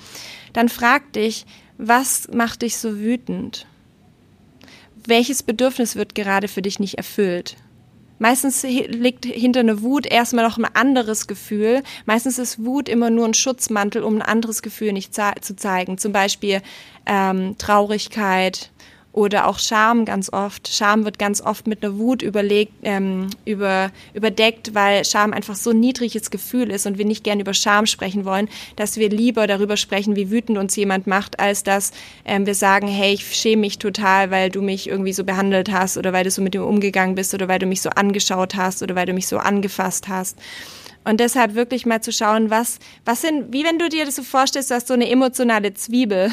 Dann 0.54 0.70
frag 0.70 1.12
dich, 1.14 1.46
was 1.78 2.30
macht 2.32 2.62
dich 2.62 2.78
so 2.78 3.00
wütend? 3.00 3.66
Welches 5.06 5.44
Bedürfnis 5.44 5.98
wird 5.98 6.16
gerade 6.16 6.48
für 6.48 6.62
dich 6.62 6.80
nicht 6.80 6.96
erfüllt? 6.96 7.58
Meistens 8.24 8.64
liegt 8.64 9.26
hinter 9.26 9.60
einer 9.60 9.82
Wut 9.82 10.06
erstmal 10.06 10.48
noch 10.48 10.58
ein 10.58 10.64
anderes 10.64 11.28
Gefühl. 11.28 11.84
Meistens 12.06 12.40
ist 12.40 12.64
Wut 12.64 12.88
immer 12.88 13.10
nur 13.10 13.26
ein 13.26 13.34
Schutzmantel, 13.34 14.02
um 14.02 14.16
ein 14.16 14.22
anderes 14.22 14.62
Gefühl 14.62 14.94
nicht 14.94 15.14
zu 15.14 15.58
zeigen. 15.58 15.98
Zum 15.98 16.14
Beispiel 16.14 16.62
ähm, 17.06 17.58
Traurigkeit, 17.58 18.72
oder 19.14 19.48
auch 19.48 19.60
Scham 19.60 20.06
ganz 20.06 20.34
oft. 20.34 20.68
Scham 20.68 21.06
wird 21.06 21.20
ganz 21.20 21.40
oft 21.40 21.68
mit 21.68 21.84
einer 21.84 21.98
Wut 21.98 22.24
überlegt, 22.24 22.74
ähm, 22.82 23.30
über, 23.46 23.92
überdeckt, 24.16 24.74
weil 24.74 25.06
Scham 25.06 25.34
einfach 25.34 25.56
so 25.56 25.70
ein 25.70 25.80
niedriges 25.80 26.32
Gefühl 26.32 26.72
ist 26.72 26.88
und 26.88 26.98
wir 26.98 27.06
nicht 27.06 27.24
gern 27.24 27.40
über 27.40 27.54
Scham 27.54 27.86
sprechen 27.86 28.26
wollen, 28.26 28.50
dass 28.76 28.98
wir 28.98 29.10
lieber 29.10 29.46
darüber 29.46 29.78
sprechen, 29.78 30.16
wie 30.16 30.32
wütend 30.32 30.58
uns 30.58 30.76
jemand 30.76 31.06
macht, 31.06 31.40
als 31.40 31.62
dass 31.62 31.92
ähm, 32.26 32.48
wir 32.48 32.56
sagen, 32.56 32.88
hey, 32.88 33.14
ich 33.14 33.36
schäme 33.36 33.62
mich 33.62 33.78
total, 33.78 34.32
weil 34.32 34.50
du 34.50 34.64
mich 34.64 34.90
irgendwie 34.90 35.14
so 35.14 35.24
behandelt 35.24 35.72
hast 35.72 35.98
oder 35.98 36.12
weil 36.12 36.24
du 36.24 36.32
so 36.32 36.42
mit 36.42 36.56
mir 36.56 36.66
umgegangen 36.66 37.14
bist 37.14 37.36
oder 37.36 37.48
weil 37.48 37.60
du 37.60 37.68
mich 37.68 37.82
so 37.82 37.90
angeschaut 37.90 38.56
hast 38.56 38.82
oder 38.82 38.96
weil 38.96 39.06
du 39.06 39.14
mich 39.14 39.28
so 39.28 39.38
angefasst 39.38 40.08
hast. 40.08 40.40
Und 41.04 41.20
deshalb 41.20 41.56
wirklich 41.56 41.86
mal 41.86 42.02
zu 42.02 42.12
schauen, 42.12 42.50
was, 42.50 42.80
was 43.06 43.22
sind, 43.22 43.52
wie 43.52 43.64
wenn 43.64 43.80
du 43.80 43.90
dir 43.90 44.06
das 44.06 44.16
so 44.16 44.24
vorstellst, 44.24 44.72
du 44.72 44.76
hast 44.76 44.88
so 44.88 44.94
eine 44.94 45.10
emotionale 45.10 45.74
Zwiebel 45.74 46.32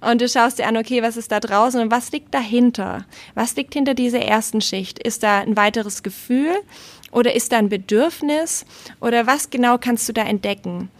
und 0.00 0.20
du 0.20 0.28
schaust 0.28 0.58
dir 0.58 0.66
an, 0.66 0.76
okay, 0.76 1.02
was 1.02 1.16
ist 1.16 1.32
da 1.32 1.40
draußen 1.40 1.80
und 1.80 1.90
was 1.90 2.12
liegt 2.12 2.32
dahinter? 2.34 3.04
Was 3.34 3.56
liegt 3.56 3.74
hinter 3.74 3.94
dieser 3.94 4.20
ersten 4.20 4.60
Schicht? 4.60 4.98
Ist 4.98 5.22
da 5.22 5.40
ein 5.40 5.56
weiteres 5.56 6.02
Gefühl 6.02 6.54
oder 7.10 7.34
ist 7.34 7.52
da 7.52 7.58
ein 7.58 7.68
Bedürfnis 7.68 8.64
oder 9.00 9.26
was 9.26 9.50
genau 9.50 9.78
kannst 9.78 10.08
du 10.08 10.12
da 10.12 10.22
entdecken? 10.22 10.90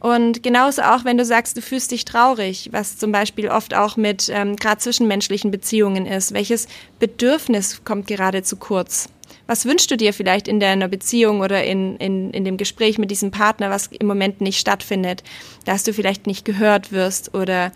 Und 0.00 0.42
genauso 0.42 0.80
auch, 0.80 1.04
wenn 1.04 1.18
du 1.18 1.26
sagst, 1.26 1.58
du 1.58 1.62
fühlst 1.62 1.90
dich 1.90 2.06
traurig, 2.06 2.70
was 2.72 2.96
zum 2.96 3.12
Beispiel 3.12 3.48
oft 3.48 3.74
auch 3.74 3.98
mit 3.98 4.30
ähm, 4.30 4.56
gerade 4.56 4.78
zwischenmenschlichen 4.78 5.50
Beziehungen 5.50 6.06
ist. 6.06 6.32
Welches 6.32 6.68
Bedürfnis 6.98 7.84
kommt 7.84 8.06
gerade 8.06 8.42
zu 8.42 8.56
kurz? 8.56 9.10
Was 9.50 9.66
wünschst 9.66 9.90
du 9.90 9.96
dir 9.96 10.12
vielleicht 10.12 10.46
in 10.46 10.60
deiner 10.60 10.86
Beziehung 10.86 11.40
oder 11.40 11.64
in, 11.64 11.96
in, 11.96 12.30
in 12.30 12.44
dem 12.44 12.56
Gespräch 12.56 12.98
mit 12.98 13.10
diesem 13.10 13.32
Partner, 13.32 13.68
was 13.68 13.88
im 13.88 14.06
Moment 14.06 14.40
nicht 14.40 14.60
stattfindet? 14.60 15.24
Dass 15.64 15.82
du 15.82 15.92
vielleicht 15.92 16.28
nicht 16.28 16.44
gehört 16.44 16.92
wirst 16.92 17.34
oder 17.34 17.72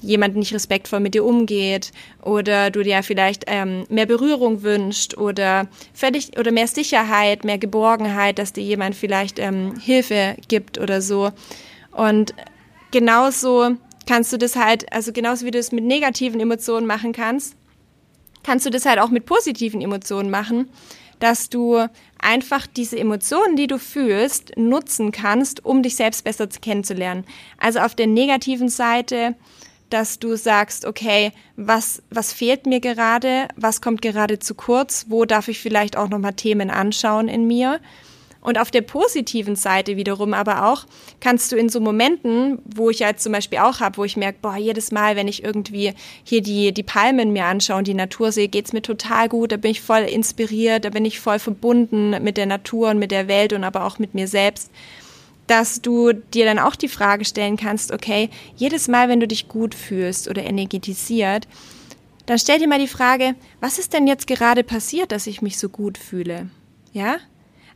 jemand 0.00 0.36
nicht 0.36 0.54
respektvoll 0.54 1.00
mit 1.00 1.14
dir 1.14 1.24
umgeht 1.24 1.90
oder 2.22 2.70
du 2.70 2.84
dir 2.84 3.02
vielleicht 3.02 3.46
ähm, 3.48 3.84
mehr 3.88 4.06
Berührung 4.06 4.62
wünscht 4.62 5.16
oder 5.16 5.66
völlig 5.92 6.38
oder 6.38 6.52
mehr 6.52 6.68
Sicherheit, 6.68 7.42
mehr 7.42 7.58
Geborgenheit, 7.58 8.38
dass 8.38 8.52
dir 8.52 8.62
jemand 8.62 8.94
vielleicht 8.94 9.40
ähm, 9.40 9.74
Hilfe 9.80 10.36
gibt 10.46 10.78
oder 10.78 11.02
so. 11.02 11.32
Und 11.90 12.32
genauso 12.92 13.70
kannst 14.06 14.32
du 14.32 14.36
das 14.36 14.54
halt, 14.54 14.92
also 14.92 15.12
genauso 15.12 15.44
wie 15.46 15.50
du 15.50 15.58
es 15.58 15.72
mit 15.72 15.82
negativen 15.82 16.38
Emotionen 16.38 16.86
machen 16.86 17.12
kannst, 17.12 17.56
kannst 18.44 18.64
du 18.64 18.70
das 18.70 18.86
halt 18.86 19.00
auch 19.00 19.10
mit 19.10 19.26
positiven 19.26 19.80
Emotionen 19.80 20.30
machen 20.30 20.68
dass 21.18 21.48
du 21.48 21.86
einfach 22.18 22.66
diese 22.66 22.98
Emotionen, 22.98 23.56
die 23.56 23.66
du 23.66 23.78
fühlst, 23.78 24.56
nutzen 24.56 25.12
kannst, 25.12 25.64
um 25.64 25.82
dich 25.82 25.96
selbst 25.96 26.24
besser 26.24 26.48
kennenzulernen. 26.48 27.24
Also 27.58 27.80
auf 27.80 27.94
der 27.94 28.06
negativen 28.06 28.68
Seite, 28.68 29.34
dass 29.90 30.18
du 30.18 30.36
sagst, 30.36 30.84
okay, 30.84 31.32
was, 31.56 32.02
was 32.10 32.32
fehlt 32.32 32.66
mir 32.66 32.80
gerade? 32.80 33.48
Was 33.56 33.80
kommt 33.80 34.02
gerade 34.02 34.38
zu 34.38 34.54
kurz? 34.54 35.06
Wo 35.08 35.24
darf 35.24 35.48
ich 35.48 35.58
vielleicht 35.58 35.96
auch 35.96 36.08
nochmal 36.08 36.34
Themen 36.34 36.70
anschauen 36.70 37.28
in 37.28 37.46
mir? 37.46 37.80
Und 38.48 38.56
auf 38.56 38.70
der 38.70 38.80
positiven 38.80 39.56
Seite 39.56 39.98
wiederum 39.98 40.32
aber 40.32 40.70
auch 40.70 40.86
kannst 41.20 41.52
du 41.52 41.56
in 41.56 41.68
so 41.68 41.80
Momenten, 41.80 42.58
wo 42.64 42.88
ich 42.88 43.00
jetzt 43.00 43.22
zum 43.22 43.32
Beispiel 43.32 43.58
auch 43.58 43.80
habe, 43.80 43.98
wo 43.98 44.04
ich 44.04 44.16
merke, 44.16 44.38
boah, 44.40 44.56
jedes 44.56 44.90
Mal, 44.90 45.16
wenn 45.16 45.28
ich 45.28 45.44
irgendwie 45.44 45.92
hier 46.24 46.40
die, 46.40 46.72
die 46.72 46.82
Palmen 46.82 47.34
mir 47.34 47.44
anschaue 47.44 47.76
und 47.76 47.86
die 47.86 47.92
Natur 47.92 48.32
sehe, 48.32 48.48
geht's 48.48 48.72
mir 48.72 48.80
total 48.80 49.28
gut, 49.28 49.52
da 49.52 49.58
bin 49.58 49.72
ich 49.72 49.82
voll 49.82 50.00
inspiriert, 50.00 50.86
da 50.86 50.88
bin 50.88 51.04
ich 51.04 51.20
voll 51.20 51.38
verbunden 51.38 52.16
mit 52.24 52.38
der 52.38 52.46
Natur 52.46 52.88
und 52.88 52.98
mit 52.98 53.10
der 53.10 53.28
Welt 53.28 53.52
und 53.52 53.64
aber 53.64 53.84
auch 53.84 53.98
mit 53.98 54.14
mir 54.14 54.26
selbst 54.26 54.70
dass 55.46 55.82
du 55.82 56.12
dir 56.12 56.46
dann 56.46 56.58
auch 56.58 56.76
die 56.76 56.88
Frage 56.88 57.26
stellen 57.26 57.58
kannst, 57.58 57.92
okay, 57.92 58.30
jedes 58.56 58.88
Mal, 58.88 59.10
wenn 59.10 59.20
du 59.20 59.26
dich 59.26 59.48
gut 59.48 59.74
fühlst 59.74 60.28
oder 60.28 60.44
energetisiert, 60.44 61.48
dann 62.24 62.38
stell 62.38 62.58
dir 62.58 62.68
mal 62.68 62.78
die 62.78 62.86
Frage, 62.86 63.34
was 63.60 63.78
ist 63.78 63.92
denn 63.92 64.06
jetzt 64.06 64.26
gerade 64.26 64.62
passiert, 64.62 65.12
dass 65.12 65.26
ich 65.26 65.42
mich 65.42 65.58
so 65.58 65.68
gut 65.70 65.96
fühle? 65.96 66.48
Ja? 66.92 67.16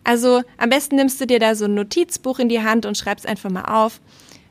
Also 0.05 0.43
am 0.59 0.71
besten 0.71 0.97
nimmst 0.97 1.21
du 1.21 1.27
dir 1.27 1.39
da 1.39 1.55
so 1.55 1.67
ein 1.67 1.75
Notizbuch 1.75 2.39
in 2.39 2.49
die 2.49 2.63
Hand 2.63 2.87
und 2.87 2.99
schreibst 2.99 3.27
einfach 3.27 3.51
mal 3.51 3.65
auf, 3.65 4.01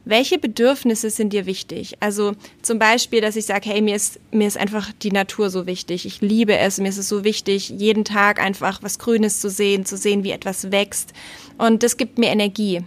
welche 0.03 0.39
Bedürfnisse 0.39 1.09
sind 1.09 1.31
dir 1.31 1.45
wichtig? 1.45 1.95
Also 1.99 2.33
zum 2.61 2.79
Beispiel, 2.79 3.21
dass 3.21 3.35
ich 3.35 3.45
sage, 3.45 3.69
hey, 3.69 3.81
mir 3.81 3.95
ist, 3.95 4.19
mir 4.31 4.47
ist 4.47 4.57
einfach 4.57 4.91
die 5.03 5.11
Natur 5.11 5.49
so 5.49 5.67
wichtig. 5.67 6.05
Ich 6.05 6.21
liebe 6.21 6.57
es, 6.57 6.79
mir 6.79 6.89
ist 6.89 6.97
es 6.97 7.07
so 7.07 7.23
wichtig, 7.23 7.69
jeden 7.69 8.03
Tag 8.03 8.41
einfach 8.41 8.81
was 8.81 8.97
Grünes 8.97 9.39
zu 9.39 9.49
sehen, 9.49 9.85
zu 9.85 9.97
sehen, 9.97 10.23
wie 10.23 10.31
etwas 10.31 10.71
wächst. 10.71 11.13
Und 11.57 11.83
das 11.83 11.97
gibt 11.97 12.17
mir 12.17 12.29
Energie. 12.29 12.81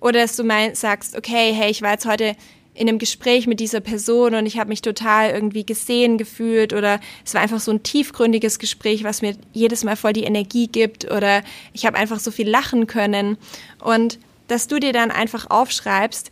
Oder 0.00 0.20
dass 0.20 0.36
du 0.36 0.44
mein, 0.44 0.76
sagst, 0.76 1.16
okay, 1.16 1.52
hey, 1.52 1.70
ich 1.70 1.82
war 1.82 1.92
jetzt 1.92 2.06
heute 2.06 2.36
in 2.78 2.88
einem 2.88 2.98
Gespräch 2.98 3.48
mit 3.48 3.58
dieser 3.58 3.80
Person 3.80 4.36
und 4.36 4.46
ich 4.46 4.58
habe 4.58 4.68
mich 4.68 4.82
total 4.82 5.30
irgendwie 5.30 5.66
gesehen 5.66 6.16
gefühlt 6.16 6.72
oder 6.72 7.00
es 7.24 7.34
war 7.34 7.40
einfach 7.40 7.58
so 7.58 7.72
ein 7.72 7.82
tiefgründiges 7.82 8.60
Gespräch, 8.60 9.02
was 9.02 9.20
mir 9.20 9.34
jedes 9.52 9.82
Mal 9.82 9.96
voll 9.96 10.12
die 10.12 10.22
Energie 10.22 10.68
gibt 10.68 11.10
oder 11.10 11.42
ich 11.72 11.86
habe 11.86 11.98
einfach 11.98 12.20
so 12.20 12.30
viel 12.30 12.48
lachen 12.48 12.86
können. 12.86 13.36
Und 13.82 14.20
dass 14.46 14.68
du 14.68 14.78
dir 14.78 14.92
dann 14.92 15.10
einfach 15.10 15.50
aufschreibst, 15.50 16.30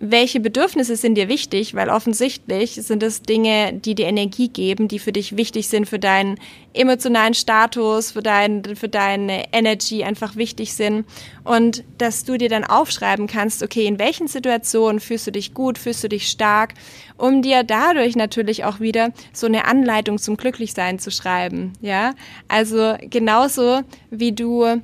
welche 0.00 0.38
Bedürfnisse 0.38 0.94
sind 0.94 1.16
dir 1.16 1.28
wichtig, 1.28 1.74
weil 1.74 1.88
offensichtlich 1.88 2.74
sind 2.74 3.02
es 3.02 3.22
Dinge, 3.22 3.72
die 3.72 3.96
dir 3.96 4.06
Energie 4.06 4.48
geben, 4.48 4.86
die 4.86 5.00
für 5.00 5.10
dich 5.10 5.36
wichtig 5.36 5.66
sind, 5.66 5.88
für 5.88 5.98
deinen 5.98 6.38
emotionalen 6.72 7.34
Status, 7.34 8.12
für, 8.12 8.22
dein, 8.22 8.62
für 8.76 8.88
deine 8.88 9.52
Energy 9.52 10.04
einfach 10.04 10.36
wichtig 10.36 10.74
sind 10.74 11.04
und 11.42 11.82
dass 11.98 12.24
du 12.24 12.38
dir 12.38 12.48
dann 12.48 12.62
aufschreiben 12.62 13.26
kannst, 13.26 13.62
okay, 13.62 13.86
in 13.86 13.98
welchen 13.98 14.28
Situationen 14.28 15.00
fühlst 15.00 15.26
du 15.26 15.32
dich 15.32 15.52
gut, 15.52 15.78
fühlst 15.78 16.04
du 16.04 16.08
dich 16.08 16.28
stark, 16.28 16.74
um 17.16 17.42
dir 17.42 17.64
dadurch 17.64 18.14
natürlich 18.14 18.64
auch 18.64 18.78
wieder 18.78 19.12
so 19.32 19.46
eine 19.46 19.64
Anleitung 19.64 20.18
zum 20.18 20.36
Glücklichsein 20.36 21.00
zu 21.00 21.10
schreiben, 21.10 21.72
ja? 21.80 22.14
Also 22.46 22.94
genauso 23.00 23.80
wie 24.10 24.30
du 24.30 24.80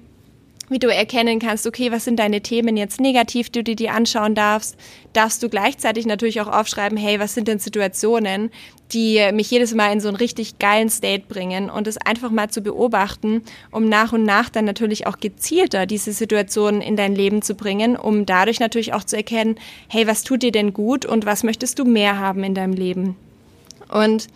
wie 0.69 0.79
du 0.79 0.89
erkennen 0.89 1.39
kannst, 1.39 1.67
okay, 1.67 1.93
was 1.93 2.05
sind 2.05 2.19
deine 2.19 2.41
Themen 2.41 2.77
jetzt 2.77 3.01
negativ, 3.01 3.51
die 3.51 3.65
du 3.65 3.75
dir 3.75 3.93
anschauen 3.93 4.35
darfst, 4.35 4.77
darfst 5.13 5.43
du 5.43 5.49
gleichzeitig 5.49 6.07
natürlich 6.07 6.41
auch 6.41 6.49
aufschreiben, 6.49 6.97
hey, 6.97 7.21
was 7.21 7.35
sind 7.35 7.49
denn 7.49 7.59
Situationen, 7.59 8.51
die 8.93 9.21
mich 9.33 9.51
jedes 9.51 9.75
Mal 9.75 9.93
in 9.93 10.01
so 10.01 10.09
einen 10.09 10.17
richtig 10.17 10.59
geilen 10.59 10.89
State 10.89 11.25
bringen 11.29 11.71
und 11.71 11.87
es 11.87 11.99
einfach 11.99 12.31
mal 12.31 12.51
zu 12.51 12.63
beobachten, 12.63 13.43
um 13.71 13.89
nach 13.89 14.13
und 14.13 14.25
nach 14.25 14.49
dann 14.49 14.65
natürlich 14.65 15.07
auch 15.07 15.19
gezielter 15.19 15.87
diese 15.87 16.13
Situationen 16.13 16.81
in 16.81 16.97
dein 16.97 17.15
Leben 17.15 17.43
zu 17.43 17.55
bringen, 17.55 17.97
um 17.97 18.27
dadurch 18.27 18.61
natürlich 18.61 18.95
auch 18.95 19.05
zu 19.05 19.17
erkennen, 19.17 19.57
hey, 19.89 20.07
was 20.07 20.23
tut 20.23 20.43
dir 20.43 20.53
denn 20.53 20.73
gut 20.73 21.07
und 21.07 21.27
was 21.27 21.43
möchtest 21.43 21.79
du 21.79 21.85
mehr 21.85 22.19
haben 22.19 22.45
in 22.45 22.55
deinem 22.55 22.75
Leben? 22.75 23.17
Und 23.89 24.29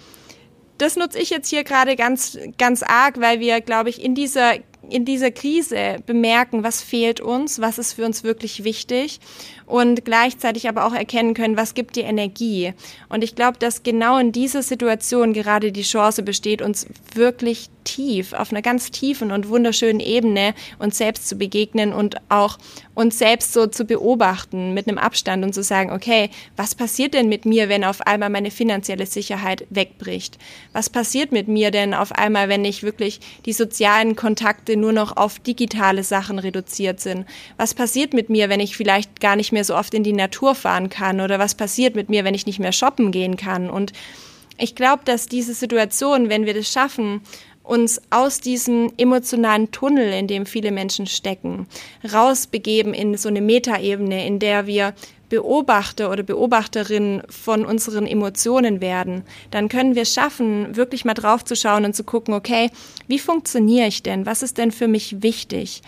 das 0.79 0.97
nutze 0.97 1.19
ich 1.19 1.31
jetzt 1.31 1.49
hier 1.49 1.65
gerade 1.65 1.97
ganz, 1.97 2.39
ganz 2.57 2.83
arg, 2.83 3.21
weil 3.21 3.41
wir, 3.41 3.61
glaube 3.61 3.91
ich, 3.91 4.03
in 4.03 4.15
dieser 4.15 4.55
in 4.91 5.05
dieser 5.05 5.31
Krise 5.31 5.97
bemerken, 6.07 6.63
was 6.63 6.83
fehlt 6.83 7.21
uns, 7.21 7.61
was 7.61 7.79
ist 7.79 7.95
für 7.95 8.05
uns 8.05 8.25
wirklich 8.25 8.65
wichtig 8.65 9.21
und 9.67 10.05
gleichzeitig 10.05 10.69
aber 10.69 10.87
auch 10.87 10.95
erkennen 10.95 11.35
können, 11.35 11.57
was 11.57 11.75
gibt 11.75 11.97
dir 11.97 12.05
Energie. 12.05 12.73
Und 13.09 13.23
ich 13.23 13.35
glaube, 13.35 13.59
dass 13.59 13.83
genau 13.83 14.19
in 14.19 14.33
dieser 14.33 14.63
Situation 14.63 15.33
gerade 15.33 15.73
die 15.73 15.83
Chance 15.83 16.23
besteht, 16.23 16.63
uns 16.63 16.87
wirklich 17.15 17.71
tief, 17.85 18.33
auf 18.33 18.51
einer 18.51 18.63
ganz 18.63 18.91
tiefen 18.91 19.33
und 19.33 19.49
wunderschönen 19.49 20.01
Ebene 20.01 20.55
uns 20.79 20.99
selbst 20.99 21.29
zu 21.29 21.37
begegnen 21.37 21.93
und 21.93 22.17
auch 22.29 22.59
uns 22.95 23.19
selbst 23.19 23.53
so 23.53 23.67
zu 23.67 23.85
beobachten 23.85 24.75
mit 24.75 24.89
einem 24.89 24.99
Abstand 24.99 25.45
und 25.45 25.55
zu 25.55 25.63
sagen, 25.63 25.91
okay, 25.91 26.31
was 26.57 26.75
passiert 26.75 27.15
denn 27.15 27.29
mit 27.29 27.47
mir, 27.47 27.69
wenn 27.69 27.85
auf 27.85 28.07
einmal 28.07 28.29
meine 28.29 28.51
finanzielle 28.51 29.07
Sicherheit 29.07 29.67
wegbricht? 29.71 30.39
Was 30.73 30.91
passiert 30.91 31.33
mit 31.33 31.49
mir 31.49 31.71
denn 31.71 31.95
auf 31.95 32.13
einmal, 32.13 32.49
wenn 32.49 32.65
ich 32.65 32.83
wirklich 32.83 33.21
die 33.47 33.53
sozialen 33.53 34.17
Kontakte 34.17 34.77
nur 34.81 34.93
noch 34.93 35.17
auf 35.17 35.39
digitale 35.39 36.03
Sachen 36.05 36.39
reduziert 36.39 37.01
sind? 37.01 37.27
Was 37.57 37.75
passiert 37.75 38.15
mit 38.15 38.31
mir, 38.31 38.49
wenn 38.49 38.61
ich 38.61 38.77
vielleicht 38.77 39.21
gar 39.21 39.37
nicht 39.37 39.53
mehr 39.53 39.65
so 39.65 39.77
oft 39.77 39.95
in 39.95 40.03
die 40.03 40.13
Natur 40.13 40.55
fahren 40.55 40.89
kann? 40.89 41.21
Oder 41.21 41.39
was 41.39 41.55
passiert 41.55 41.95
mit 41.95 42.09
mir, 42.09 42.25
wenn 42.25 42.35
ich 42.35 42.47
nicht 42.47 42.59
mehr 42.59 42.73
shoppen 42.73 43.11
gehen 43.11 43.37
kann? 43.37 43.71
Und 43.71 43.93
ich 44.59 44.75
glaube, 44.75 45.03
dass 45.05 45.27
diese 45.27 45.55
Situation, 45.55 46.29
wenn 46.29 46.47
wir 46.47 46.55
das 46.55 46.71
schaffen, 46.71 47.21
uns 47.63 48.01
aus 48.09 48.41
diesem 48.41 48.93
emotionalen 48.97 49.71
Tunnel, 49.71 50.13
in 50.13 50.27
dem 50.27 50.47
viele 50.47 50.73
Menschen 50.73 51.07
stecken, 51.07 51.67
rausbegeben 52.11 52.95
in 52.95 53.17
so 53.17 53.29
eine 53.29 53.43
Metaebene, 53.43 54.27
in 54.27 54.39
der 54.39 54.67
wir 54.67 54.95
Beobachter 55.29 56.11
oder 56.11 56.23
Beobachterin 56.23 57.23
von 57.29 57.65
unseren 57.65 58.07
Emotionen 58.07 58.81
werden, 58.81 59.23
dann 59.51 59.69
können 59.69 59.95
wir 59.95 60.05
schaffen, 60.05 60.77
wirklich 60.77 61.05
mal 61.05 61.15
drauf 61.15 61.45
zu 61.45 61.57
schauen 61.57 61.85
und 61.85 61.95
zu 61.95 62.05
gucken, 62.05 62.35
okay, 62.35 62.71
wie 63.07 63.19
funktioniere 63.19 63.89
ich 63.89 64.03
denn? 64.03 64.27
Was 64.27 64.43
ist 64.43 64.59
denn 64.59 64.73
für 64.73 64.89
mich 64.89 65.23
wichtig? 65.23 65.83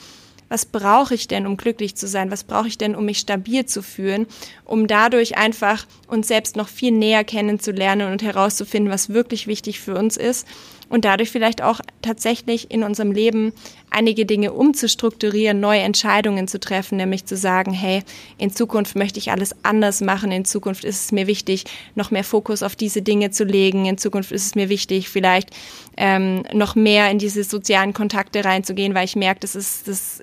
was 0.50 0.66
brauche 0.66 1.14
ich 1.14 1.28
denn, 1.28 1.46
um 1.46 1.56
glücklich 1.56 1.94
zu 1.94 2.08
sein? 2.08 2.30
Was 2.32 2.42
brauche 2.42 2.66
ich 2.66 2.76
denn, 2.76 2.96
um 2.96 3.04
mich 3.04 3.20
stabil 3.20 3.64
zu 3.66 3.82
fühlen? 3.82 4.26
Um 4.64 4.88
dadurch 4.88 5.38
einfach 5.38 5.86
uns 6.08 6.26
selbst 6.26 6.56
noch 6.56 6.68
viel 6.68 6.90
näher 6.90 7.22
kennenzulernen 7.22 8.10
und 8.10 8.22
herauszufinden, 8.22 8.92
was 8.92 9.10
wirklich 9.10 9.46
wichtig 9.46 9.78
für 9.80 9.94
uns 9.94 10.16
ist. 10.16 10.46
Und 10.88 11.04
dadurch 11.04 11.30
vielleicht 11.30 11.62
auch 11.62 11.80
tatsächlich 12.02 12.72
in 12.72 12.82
unserem 12.82 13.12
Leben 13.12 13.52
einige 13.90 14.26
Dinge 14.26 14.52
umzustrukturieren, 14.52 15.60
neue 15.60 15.80
Entscheidungen 15.80 16.48
zu 16.48 16.58
treffen, 16.58 16.96
nämlich 16.96 17.26
zu 17.26 17.36
sagen, 17.36 17.72
hey, 17.72 18.02
in 18.38 18.50
Zukunft 18.50 18.96
möchte 18.96 19.18
ich 19.18 19.30
alles 19.30 19.54
anders 19.62 20.00
machen. 20.00 20.32
In 20.32 20.44
Zukunft 20.44 20.84
ist 20.84 21.04
es 21.04 21.12
mir 21.12 21.26
wichtig, 21.26 21.64
noch 21.94 22.10
mehr 22.10 22.24
Fokus 22.24 22.62
auf 22.62 22.76
diese 22.76 23.02
Dinge 23.02 23.30
zu 23.30 23.44
legen. 23.44 23.86
In 23.86 23.98
Zukunft 23.98 24.32
ist 24.32 24.46
es 24.46 24.54
mir 24.54 24.68
wichtig, 24.68 25.08
vielleicht 25.08 25.50
ähm, 25.96 26.44
noch 26.52 26.74
mehr 26.74 27.10
in 27.10 27.18
diese 27.18 27.44
sozialen 27.44 27.92
Kontakte 27.92 28.44
reinzugehen, 28.44 28.94
weil 28.94 29.04
ich 29.04 29.16
merke, 29.16 29.40
das 29.40 29.54
ist 29.54 29.88
das 29.88 30.22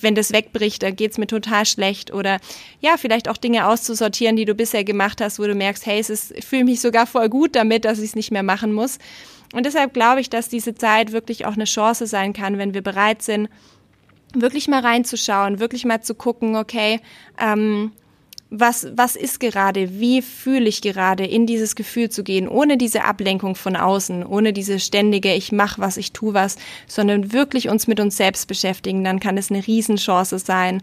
wenn 0.00 0.14
das 0.14 0.32
wegbricht, 0.32 0.82
da 0.82 0.90
geht's 0.90 1.18
mir 1.18 1.26
total 1.26 1.66
schlecht. 1.66 2.12
Oder 2.12 2.38
ja, 2.80 2.96
vielleicht 2.96 3.28
auch 3.28 3.36
Dinge 3.36 3.66
auszusortieren, 3.66 4.36
die 4.36 4.44
du 4.44 4.54
bisher 4.54 4.84
gemacht 4.84 5.20
hast, 5.20 5.38
wo 5.38 5.44
du 5.44 5.54
merkst, 5.54 5.86
hey, 5.86 5.98
es 5.98 6.10
ist, 6.10 6.44
fühle 6.44 6.64
mich 6.64 6.80
sogar 6.80 7.06
voll 7.06 7.28
gut 7.28 7.56
damit, 7.56 7.84
dass 7.84 7.98
ich 7.98 8.10
es 8.10 8.16
nicht 8.16 8.30
mehr 8.30 8.42
machen 8.42 8.72
muss. 8.72 8.98
Und 9.54 9.66
deshalb 9.66 9.94
glaube 9.94 10.20
ich, 10.20 10.28
dass 10.28 10.48
diese 10.48 10.74
Zeit 10.74 11.12
wirklich 11.12 11.46
auch 11.46 11.54
eine 11.54 11.64
Chance 11.64 12.06
sein 12.06 12.32
kann, 12.32 12.58
wenn 12.58 12.74
wir 12.74 12.82
bereit 12.82 13.22
sind, 13.22 13.48
wirklich 14.34 14.66
mal 14.68 14.80
reinzuschauen, 14.80 15.60
wirklich 15.60 15.84
mal 15.84 16.02
zu 16.02 16.14
gucken, 16.14 16.56
okay, 16.56 17.00
ähm, 17.40 17.92
was, 18.50 18.86
was 18.94 19.16
ist 19.16 19.40
gerade, 19.40 19.98
wie 19.98 20.22
fühle 20.22 20.68
ich 20.68 20.80
gerade, 20.80 21.24
in 21.24 21.46
dieses 21.46 21.74
Gefühl 21.74 22.10
zu 22.10 22.22
gehen, 22.22 22.48
ohne 22.48 22.76
diese 22.76 23.04
Ablenkung 23.04 23.54
von 23.54 23.74
außen, 23.74 24.24
ohne 24.24 24.52
diese 24.52 24.78
ständige, 24.78 25.34
ich 25.34 25.50
mache 25.50 25.80
was, 25.80 25.96
ich 25.96 26.12
tu 26.12 26.34
was, 26.34 26.56
sondern 26.86 27.32
wirklich 27.32 27.68
uns 27.68 27.86
mit 27.86 28.00
uns 28.00 28.16
selbst 28.16 28.46
beschäftigen, 28.46 29.02
dann 29.02 29.18
kann 29.18 29.38
es 29.38 29.50
eine 29.50 29.66
Riesenchance 29.66 30.38
sein. 30.38 30.82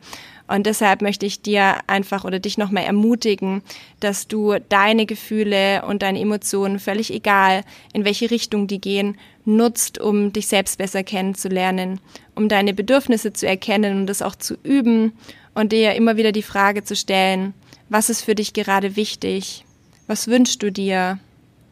Und 0.52 0.66
deshalb 0.66 1.02
möchte 1.02 1.26
ich 1.26 1.42
dir 1.42 1.78
einfach 1.88 2.26
oder 2.26 2.40
dich 2.40 2.58
nochmal 2.58 2.84
ermutigen, 2.84 3.62
dass 4.02 4.28
du 4.28 4.56
deine 4.68 5.06
Gefühle 5.06 5.86
und 5.86 6.02
deine 6.02 6.20
Emotionen, 6.20 6.78
völlig 6.78 7.14
egal, 7.14 7.64
in 7.94 8.04
welche 8.04 8.30
Richtung 8.30 8.68
die 8.68 8.82
gehen, 8.82 9.18
nutzt, 9.46 9.98
um 9.98 10.34
dich 10.34 10.48
selbst 10.48 10.78
besser 10.78 11.04
kennenzulernen, 11.04 12.02
um 12.36 12.50
deine 12.50 12.74
Bedürfnisse 12.74 13.32
zu 13.32 13.48
erkennen 13.48 14.02
und 14.02 14.08
das 14.08 14.22
auch 14.22 14.36
zu 14.36 14.56
üben 14.62 15.14
und 15.54 15.72
dir 15.72 15.96
immer 15.96 16.18
wieder 16.18 16.34
die 16.34 16.44
Frage 16.44 16.84
zu 16.84 16.98
stellen, 16.98 17.54
was 17.88 18.10
ist 18.10 18.22
für 18.22 18.36
dich 18.36 18.52
gerade 18.52 18.98
wichtig? 18.98 19.64
Was 20.08 20.28
wünschst 20.28 20.62
du 20.62 20.70
dir? 20.70 21.18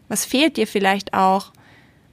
Was 0.08 0.24
fehlt 0.24 0.56
dir 0.56 0.68
vielleicht 0.68 1.14
auch? 1.14 1.52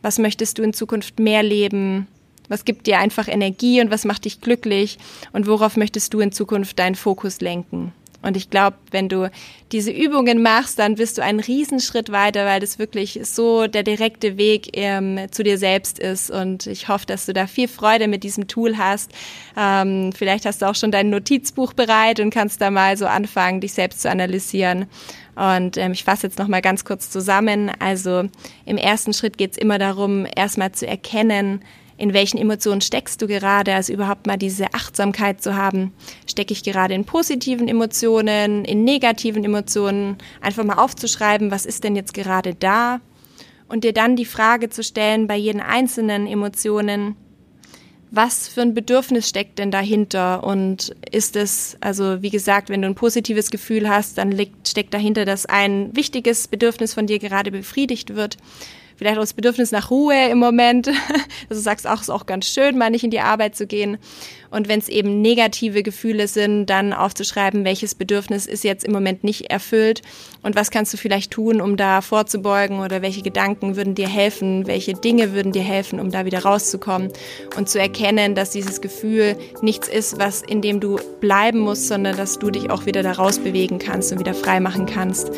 Was 0.02 0.18
möchtest 0.18 0.58
du 0.58 0.64
in 0.64 0.72
Zukunft 0.72 1.20
mehr 1.20 1.44
leben? 1.44 2.08
Was 2.48 2.64
gibt 2.64 2.86
dir 2.86 2.98
einfach 2.98 3.28
Energie 3.28 3.80
und 3.80 3.90
was 3.90 4.04
macht 4.04 4.24
dich 4.24 4.40
glücklich? 4.40 4.98
Und 5.32 5.46
worauf 5.46 5.76
möchtest 5.76 6.14
du 6.14 6.20
in 6.20 6.32
Zukunft 6.32 6.78
deinen 6.78 6.94
Fokus 6.94 7.40
lenken? 7.40 7.92
Und 8.26 8.36
ich 8.36 8.50
glaube, 8.50 8.76
wenn 8.90 9.08
du 9.08 9.30
diese 9.70 9.92
Übungen 9.92 10.42
machst, 10.42 10.80
dann 10.80 10.96
bist 10.96 11.16
du 11.16 11.22
einen 11.22 11.38
Riesenschritt 11.38 12.10
weiter, 12.10 12.44
weil 12.44 12.58
das 12.58 12.78
wirklich 12.78 13.20
so 13.22 13.68
der 13.68 13.84
direkte 13.84 14.36
Weg 14.36 14.70
ähm, 14.72 15.30
zu 15.30 15.44
dir 15.44 15.58
selbst 15.58 16.00
ist. 16.00 16.30
Und 16.30 16.66
ich 16.66 16.88
hoffe, 16.88 17.06
dass 17.06 17.26
du 17.26 17.32
da 17.32 17.46
viel 17.46 17.68
Freude 17.68 18.08
mit 18.08 18.24
diesem 18.24 18.48
Tool 18.48 18.78
hast. 18.78 19.12
Ähm, 19.56 20.12
vielleicht 20.12 20.44
hast 20.44 20.60
du 20.60 20.66
auch 20.66 20.74
schon 20.74 20.90
dein 20.90 21.10
Notizbuch 21.10 21.72
bereit 21.72 22.18
und 22.18 22.30
kannst 22.30 22.60
da 22.60 22.72
mal 22.72 22.96
so 22.96 23.06
anfangen, 23.06 23.60
dich 23.60 23.74
selbst 23.74 24.02
zu 24.02 24.10
analysieren. 24.10 24.86
Und 25.36 25.76
ähm, 25.76 25.92
ich 25.92 26.02
fasse 26.02 26.26
jetzt 26.26 26.38
noch 26.38 26.48
mal 26.48 26.62
ganz 26.62 26.84
kurz 26.84 27.10
zusammen. 27.10 27.70
Also 27.78 28.24
im 28.64 28.76
ersten 28.76 29.12
Schritt 29.12 29.38
geht 29.38 29.52
es 29.52 29.58
immer 29.58 29.78
darum, 29.78 30.26
erstmal 30.34 30.72
zu 30.72 30.84
erkennen, 30.86 31.62
in 31.98 32.12
welchen 32.12 32.38
Emotionen 32.38 32.80
steckst 32.80 33.22
du 33.22 33.26
gerade, 33.26 33.74
also 33.74 33.92
überhaupt 33.92 34.26
mal 34.26 34.36
diese 34.36 34.74
Achtsamkeit 34.74 35.42
zu 35.42 35.56
haben. 35.56 35.92
Stecke 36.26 36.52
ich 36.52 36.62
gerade 36.62 36.94
in 36.94 37.04
positiven 37.04 37.68
Emotionen, 37.68 38.64
in 38.64 38.84
negativen 38.84 39.44
Emotionen, 39.44 40.18
einfach 40.40 40.64
mal 40.64 40.78
aufzuschreiben, 40.78 41.50
was 41.50 41.64
ist 41.64 41.84
denn 41.84 41.96
jetzt 41.96 42.14
gerade 42.14 42.54
da? 42.54 43.00
Und 43.68 43.82
dir 43.84 43.92
dann 43.92 44.14
die 44.14 44.26
Frage 44.26 44.68
zu 44.68 44.84
stellen 44.84 45.26
bei 45.26 45.36
jeden 45.36 45.60
einzelnen 45.60 46.26
Emotionen, 46.26 47.16
was 48.10 48.46
für 48.46 48.62
ein 48.62 48.74
Bedürfnis 48.74 49.28
steckt 49.28 49.58
denn 49.58 49.70
dahinter? 49.70 50.44
Und 50.44 50.94
ist 51.10 51.34
es, 51.34 51.76
also 51.80 52.22
wie 52.22 52.30
gesagt, 52.30 52.68
wenn 52.68 52.82
du 52.82 52.88
ein 52.88 52.94
positives 52.94 53.50
Gefühl 53.50 53.88
hast, 53.88 54.18
dann 54.18 54.30
liegt, 54.30 54.68
steckt 54.68 54.94
dahinter, 54.94 55.24
dass 55.24 55.46
ein 55.46 55.94
wichtiges 55.96 56.46
Bedürfnis 56.46 56.94
von 56.94 57.06
dir 57.06 57.18
gerade 57.18 57.50
befriedigt 57.50 58.14
wird 58.14 58.36
vielleicht 58.96 59.18
auch 59.18 59.22
das 59.22 59.34
Bedürfnis 59.34 59.72
nach 59.72 59.90
Ruhe 59.90 60.28
im 60.30 60.38
Moment, 60.38 60.86
dass 61.48 61.58
du 61.58 61.62
sagst, 61.62 61.86
auch 61.86 62.00
ist 62.00 62.10
auch 62.10 62.26
ganz 62.26 62.46
schön, 62.46 62.78
mal 62.78 62.90
nicht 62.90 63.04
in 63.04 63.10
die 63.10 63.20
Arbeit 63.20 63.56
zu 63.56 63.66
gehen. 63.66 63.98
Und 64.50 64.68
wenn 64.68 64.78
es 64.78 64.88
eben 64.88 65.20
negative 65.22 65.82
Gefühle 65.82 66.28
sind, 66.28 66.66
dann 66.66 66.92
aufzuschreiben, 66.92 67.64
welches 67.64 67.94
Bedürfnis 67.94 68.46
ist 68.46 68.64
jetzt 68.64 68.84
im 68.84 68.92
Moment 68.92 69.24
nicht 69.24 69.50
erfüllt 69.50 70.02
und 70.42 70.56
was 70.56 70.70
kannst 70.70 70.92
du 70.92 70.96
vielleicht 70.96 71.32
tun, 71.32 71.60
um 71.60 71.76
da 71.76 72.00
vorzubeugen 72.00 72.80
oder 72.80 73.02
welche 73.02 73.22
Gedanken 73.22 73.76
würden 73.76 73.94
dir 73.94 74.08
helfen, 74.08 74.66
welche 74.66 74.94
Dinge 74.94 75.34
würden 75.34 75.52
dir 75.52 75.62
helfen, 75.62 76.00
um 76.00 76.10
da 76.10 76.24
wieder 76.24 76.40
rauszukommen 76.40 77.12
und 77.56 77.68
zu 77.68 77.80
erkennen, 77.80 78.34
dass 78.34 78.50
dieses 78.50 78.80
Gefühl 78.80 79.36
nichts 79.62 79.88
ist, 79.88 80.18
was 80.18 80.42
in 80.42 80.62
dem 80.62 80.80
du 80.80 80.98
bleiben 81.20 81.58
musst, 81.58 81.88
sondern 81.88 82.16
dass 82.16 82.38
du 82.38 82.50
dich 82.50 82.70
auch 82.70 82.86
wieder 82.86 83.02
da 83.02 83.12
raus 83.12 83.38
bewegen 83.38 83.78
kannst 83.78 84.12
und 84.12 84.20
wieder 84.20 84.34
frei 84.34 84.60
machen 84.60 84.86
kannst 84.86 85.32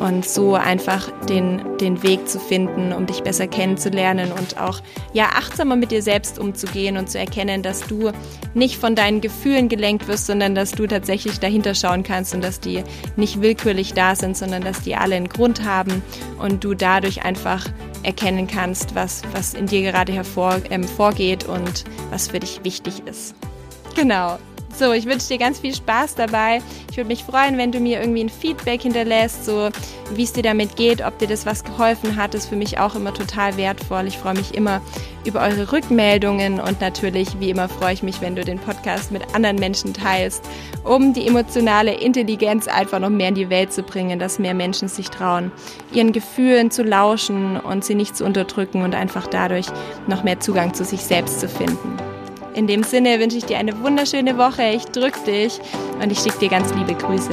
und 0.00 0.24
so 0.24 0.54
einfach 0.54 1.10
den, 1.26 1.76
den 1.78 2.02
Weg 2.02 2.28
zu 2.28 2.38
finden, 2.38 2.92
um 2.92 3.01
um 3.02 3.06
dich 3.06 3.22
besser 3.24 3.48
kennenzulernen 3.48 4.30
und 4.30 4.58
auch 4.58 4.80
ja 5.12 5.30
achtsamer 5.34 5.74
mit 5.74 5.90
dir 5.90 6.02
selbst 6.02 6.38
umzugehen 6.38 6.96
und 6.96 7.10
zu 7.10 7.18
erkennen, 7.18 7.62
dass 7.62 7.84
du 7.86 8.12
nicht 8.54 8.76
von 8.76 8.94
deinen 8.94 9.20
Gefühlen 9.20 9.68
gelenkt 9.68 10.06
wirst, 10.06 10.26
sondern 10.26 10.54
dass 10.54 10.70
du 10.70 10.86
tatsächlich 10.86 11.40
dahinter 11.40 11.74
schauen 11.74 12.04
kannst 12.04 12.32
und 12.32 12.44
dass 12.44 12.60
die 12.60 12.84
nicht 13.16 13.42
willkürlich 13.42 13.92
da 13.94 14.14
sind, 14.14 14.36
sondern 14.36 14.62
dass 14.62 14.82
die 14.82 14.94
alle 14.94 15.16
einen 15.16 15.28
Grund 15.28 15.64
haben 15.64 16.00
und 16.38 16.62
du 16.62 16.74
dadurch 16.74 17.24
einfach 17.24 17.66
erkennen 18.04 18.46
kannst, 18.46 18.94
was, 18.94 19.22
was 19.32 19.54
in 19.54 19.66
dir 19.66 19.82
gerade 19.82 20.12
hervor, 20.12 20.60
ähm, 20.70 20.84
vorgeht 20.84 21.44
und 21.44 21.84
was 22.10 22.28
für 22.28 22.38
dich 22.38 22.60
wichtig 22.62 23.02
ist. 23.06 23.34
Genau. 23.96 24.38
So, 24.74 24.92
ich 24.92 25.04
wünsche 25.04 25.28
dir 25.28 25.38
ganz 25.38 25.60
viel 25.60 25.74
Spaß 25.74 26.14
dabei. 26.14 26.62
Ich 26.90 26.96
würde 26.96 27.08
mich 27.08 27.24
freuen, 27.24 27.58
wenn 27.58 27.72
du 27.72 27.78
mir 27.78 28.00
irgendwie 28.00 28.24
ein 28.24 28.30
Feedback 28.30 28.82
hinterlässt, 28.82 29.44
so 29.44 29.68
wie 30.14 30.22
es 30.22 30.32
dir 30.32 30.42
damit 30.42 30.76
geht, 30.76 31.04
ob 31.04 31.18
dir 31.18 31.28
das 31.28 31.44
was 31.44 31.62
geholfen 31.62 32.16
hat. 32.16 32.32
Das 32.32 32.44
ist 32.44 32.48
für 32.48 32.56
mich 32.56 32.78
auch 32.78 32.94
immer 32.94 33.12
total 33.12 33.56
wertvoll. 33.56 34.06
Ich 34.06 34.16
freue 34.16 34.34
mich 34.34 34.54
immer 34.54 34.80
über 35.24 35.40
eure 35.40 35.70
Rückmeldungen 35.70 36.58
und 36.58 36.80
natürlich, 36.80 37.28
wie 37.38 37.50
immer, 37.50 37.68
freue 37.68 37.92
ich 37.92 38.02
mich, 38.02 38.20
wenn 38.20 38.34
du 38.34 38.44
den 38.44 38.58
Podcast 38.58 39.12
mit 39.12 39.34
anderen 39.34 39.56
Menschen 39.56 39.94
teilst, 39.94 40.42
um 40.84 41.12
die 41.12 41.26
emotionale 41.26 41.94
Intelligenz 41.94 42.66
einfach 42.66 42.98
noch 42.98 43.10
mehr 43.10 43.28
in 43.28 43.34
die 43.34 43.50
Welt 43.50 43.72
zu 43.72 43.82
bringen, 43.82 44.18
dass 44.18 44.38
mehr 44.38 44.54
Menschen 44.54 44.88
sich 44.88 45.10
trauen, 45.10 45.52
ihren 45.92 46.12
Gefühlen 46.12 46.70
zu 46.70 46.82
lauschen 46.82 47.60
und 47.60 47.84
sie 47.84 47.94
nicht 47.94 48.16
zu 48.16 48.24
unterdrücken 48.24 48.82
und 48.82 48.94
einfach 48.94 49.26
dadurch 49.26 49.66
noch 50.06 50.24
mehr 50.24 50.40
Zugang 50.40 50.74
zu 50.74 50.84
sich 50.84 51.02
selbst 51.02 51.40
zu 51.40 51.48
finden. 51.48 52.11
In 52.54 52.66
dem 52.66 52.82
Sinne 52.82 53.18
wünsche 53.18 53.38
ich 53.38 53.46
dir 53.46 53.58
eine 53.58 53.78
wunderschöne 53.82 54.36
Woche. 54.36 54.62
Ich 54.74 54.84
drücke 54.84 55.20
dich 55.20 55.58
und 56.02 56.12
ich 56.12 56.18
schicke 56.18 56.38
dir 56.38 56.48
ganz 56.50 56.72
liebe 56.74 56.94
Grüße. 56.94 57.30